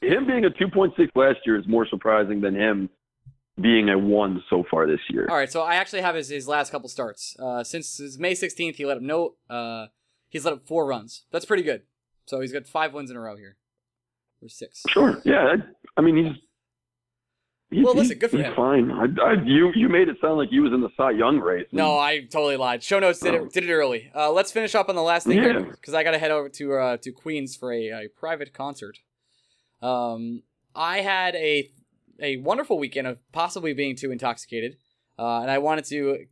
[0.00, 2.88] him being a 2.6 last year is more surprising than him
[3.60, 5.26] being a one so far this year.
[5.28, 5.52] All right.
[5.52, 7.36] So I actually have his, his last couple starts.
[7.38, 9.34] Uh, since May 16th, he let up no.
[9.50, 9.86] Uh,
[10.30, 11.24] he's let up four runs.
[11.30, 11.82] That's pretty good.
[12.26, 13.56] So he's got five wins in a row here,
[14.40, 14.82] or six.
[14.88, 15.20] Sure.
[15.24, 15.44] Yeah.
[15.44, 15.54] I,
[15.96, 16.36] I mean, he's.
[17.72, 18.54] He's Well, listen, good for he's him.
[18.54, 18.90] Fine.
[18.90, 21.66] I, I, you you made it sound like he was in the Cy Young race.
[21.72, 22.82] No, I totally lied.
[22.82, 23.44] Show notes did Oh.
[23.44, 24.10] it did it early.
[24.14, 25.58] Uh, let's finish up on the last thing Yeah.
[25.60, 28.98] because I got to head over to uh, to Queens for a, a private concert.
[29.80, 30.42] Um,
[30.74, 31.70] I had a
[32.20, 34.76] a wonderful weekend of possibly being too intoxicated,
[35.18, 36.26] uh, and I wanted to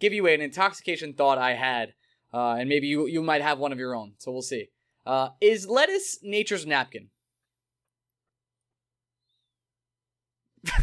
[0.00, 1.92] give you an intoxication thought I had,
[2.32, 4.14] uh, and maybe you you might have one of your own.
[4.18, 4.68] So we'll see.
[5.06, 7.10] Uh, is lettuce nature's napkin?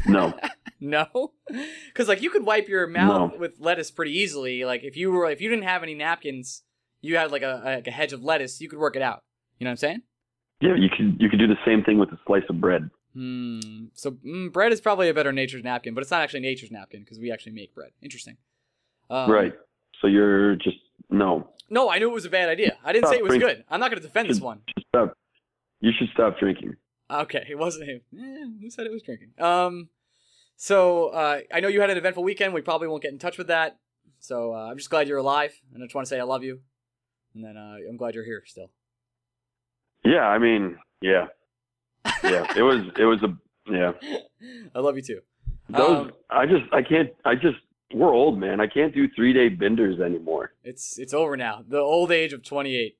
[0.07, 0.33] No.
[0.83, 1.33] No,
[1.89, 3.37] because like you could wipe your mouth No.
[3.37, 4.65] with lettuce pretty easily.
[4.65, 6.63] Like if you were if you didn't have any napkins,
[7.01, 9.21] you had like a like a hedge of lettuce, you could work it out.
[9.59, 10.01] You know what I'm saying?
[10.59, 12.89] Yeah, you could you could do the same thing with a slice of bread.
[13.13, 13.59] Hmm.
[13.93, 17.01] So mm, bread is probably a better nature's napkin, but it's not actually nature's napkin
[17.03, 17.91] because we actually make bread.
[18.01, 18.37] Interesting.
[19.11, 19.53] Um, right.
[20.01, 20.77] So you're just
[21.11, 21.47] no.
[21.69, 22.75] No, I knew it was a bad idea.
[22.83, 23.49] I didn't Stop say it was drinking.
[23.57, 23.65] good.
[23.69, 24.61] I'm not going to defend this one.
[24.87, 25.15] Stop.
[25.79, 26.75] You should stop drinking.
[27.11, 28.01] Okay, it wasn't him.
[28.17, 29.31] Eh, who said it was drinking?
[29.39, 29.89] Um,
[30.55, 32.53] so uh, I know you had an eventful weekend.
[32.53, 33.79] We probably won't get in touch with that.
[34.19, 36.43] So uh, I'm just glad you're alive, and I just want to say I love
[36.43, 36.61] you,
[37.33, 38.69] and then uh, I'm glad you're here still.
[40.05, 41.27] Yeah, I mean, yeah,
[42.23, 42.45] yeah.
[42.55, 43.37] it was, it was a,
[43.71, 43.91] yeah.
[44.75, 45.21] I love you too.
[45.69, 47.57] Those, Um, I just, I can't, I just,
[47.93, 48.59] we're old, man.
[48.61, 50.53] I can't do three day benders anymore.
[50.63, 51.63] It's it's over now.
[51.67, 52.97] The old age of 28.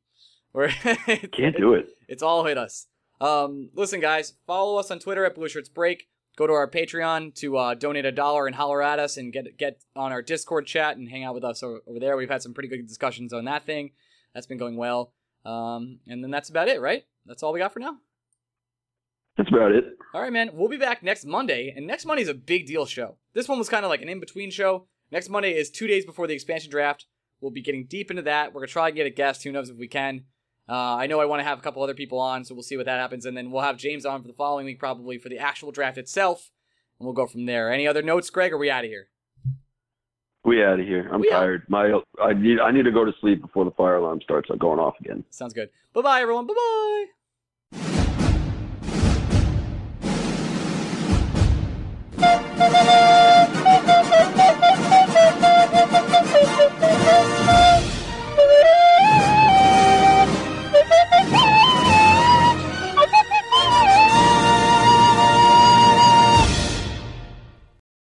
[0.52, 0.68] Where
[1.32, 1.88] Can't do it.
[2.10, 2.88] It's all hit us.
[3.22, 6.08] Um, listen, guys, follow us on Twitter at Blue Shirts Break.
[6.38, 9.58] Go to our Patreon to uh, donate a dollar and holler at us and get
[9.58, 12.18] get on our Discord chat and hang out with us over, over there.
[12.18, 13.92] We've had some pretty good discussions on that thing.
[14.34, 15.14] That's been going well.
[15.46, 17.04] Um, and then that's about it, right?
[17.26, 17.98] That's all we got for now.
[19.38, 19.86] That's about it.
[20.14, 20.52] All right, man.
[20.54, 23.18] We'll be back next Monday, and next Monday is a big deal show.
[23.34, 24.88] This one was kind of like an in between show.
[25.12, 27.06] Next Monday is two days before the expansion draft.
[27.40, 28.54] We'll be getting deep into that.
[28.54, 29.44] We're gonna try and get a guest.
[29.44, 30.26] Who knows if we can?
[30.70, 32.78] Uh, I know I want to have a couple other people on, so we'll see
[32.78, 35.28] what that happens, and then we'll have James on for the following week, probably for
[35.30, 36.50] the actual draft itself,
[37.00, 37.72] and we'll go from there.
[37.72, 38.52] Any other notes, Greg?
[38.54, 39.08] Or are we out of here?
[40.44, 41.10] We out of here.
[41.12, 41.40] I'm We out.
[41.40, 41.64] tired.
[41.68, 44.80] My, I need, I need to go to sleep before the fire alarm starts going
[44.80, 45.24] off again.
[45.30, 45.70] Sounds good.
[45.94, 46.48] Bye bye, everyone.
[46.48, 47.06] Bye
[52.18, 53.21] bye.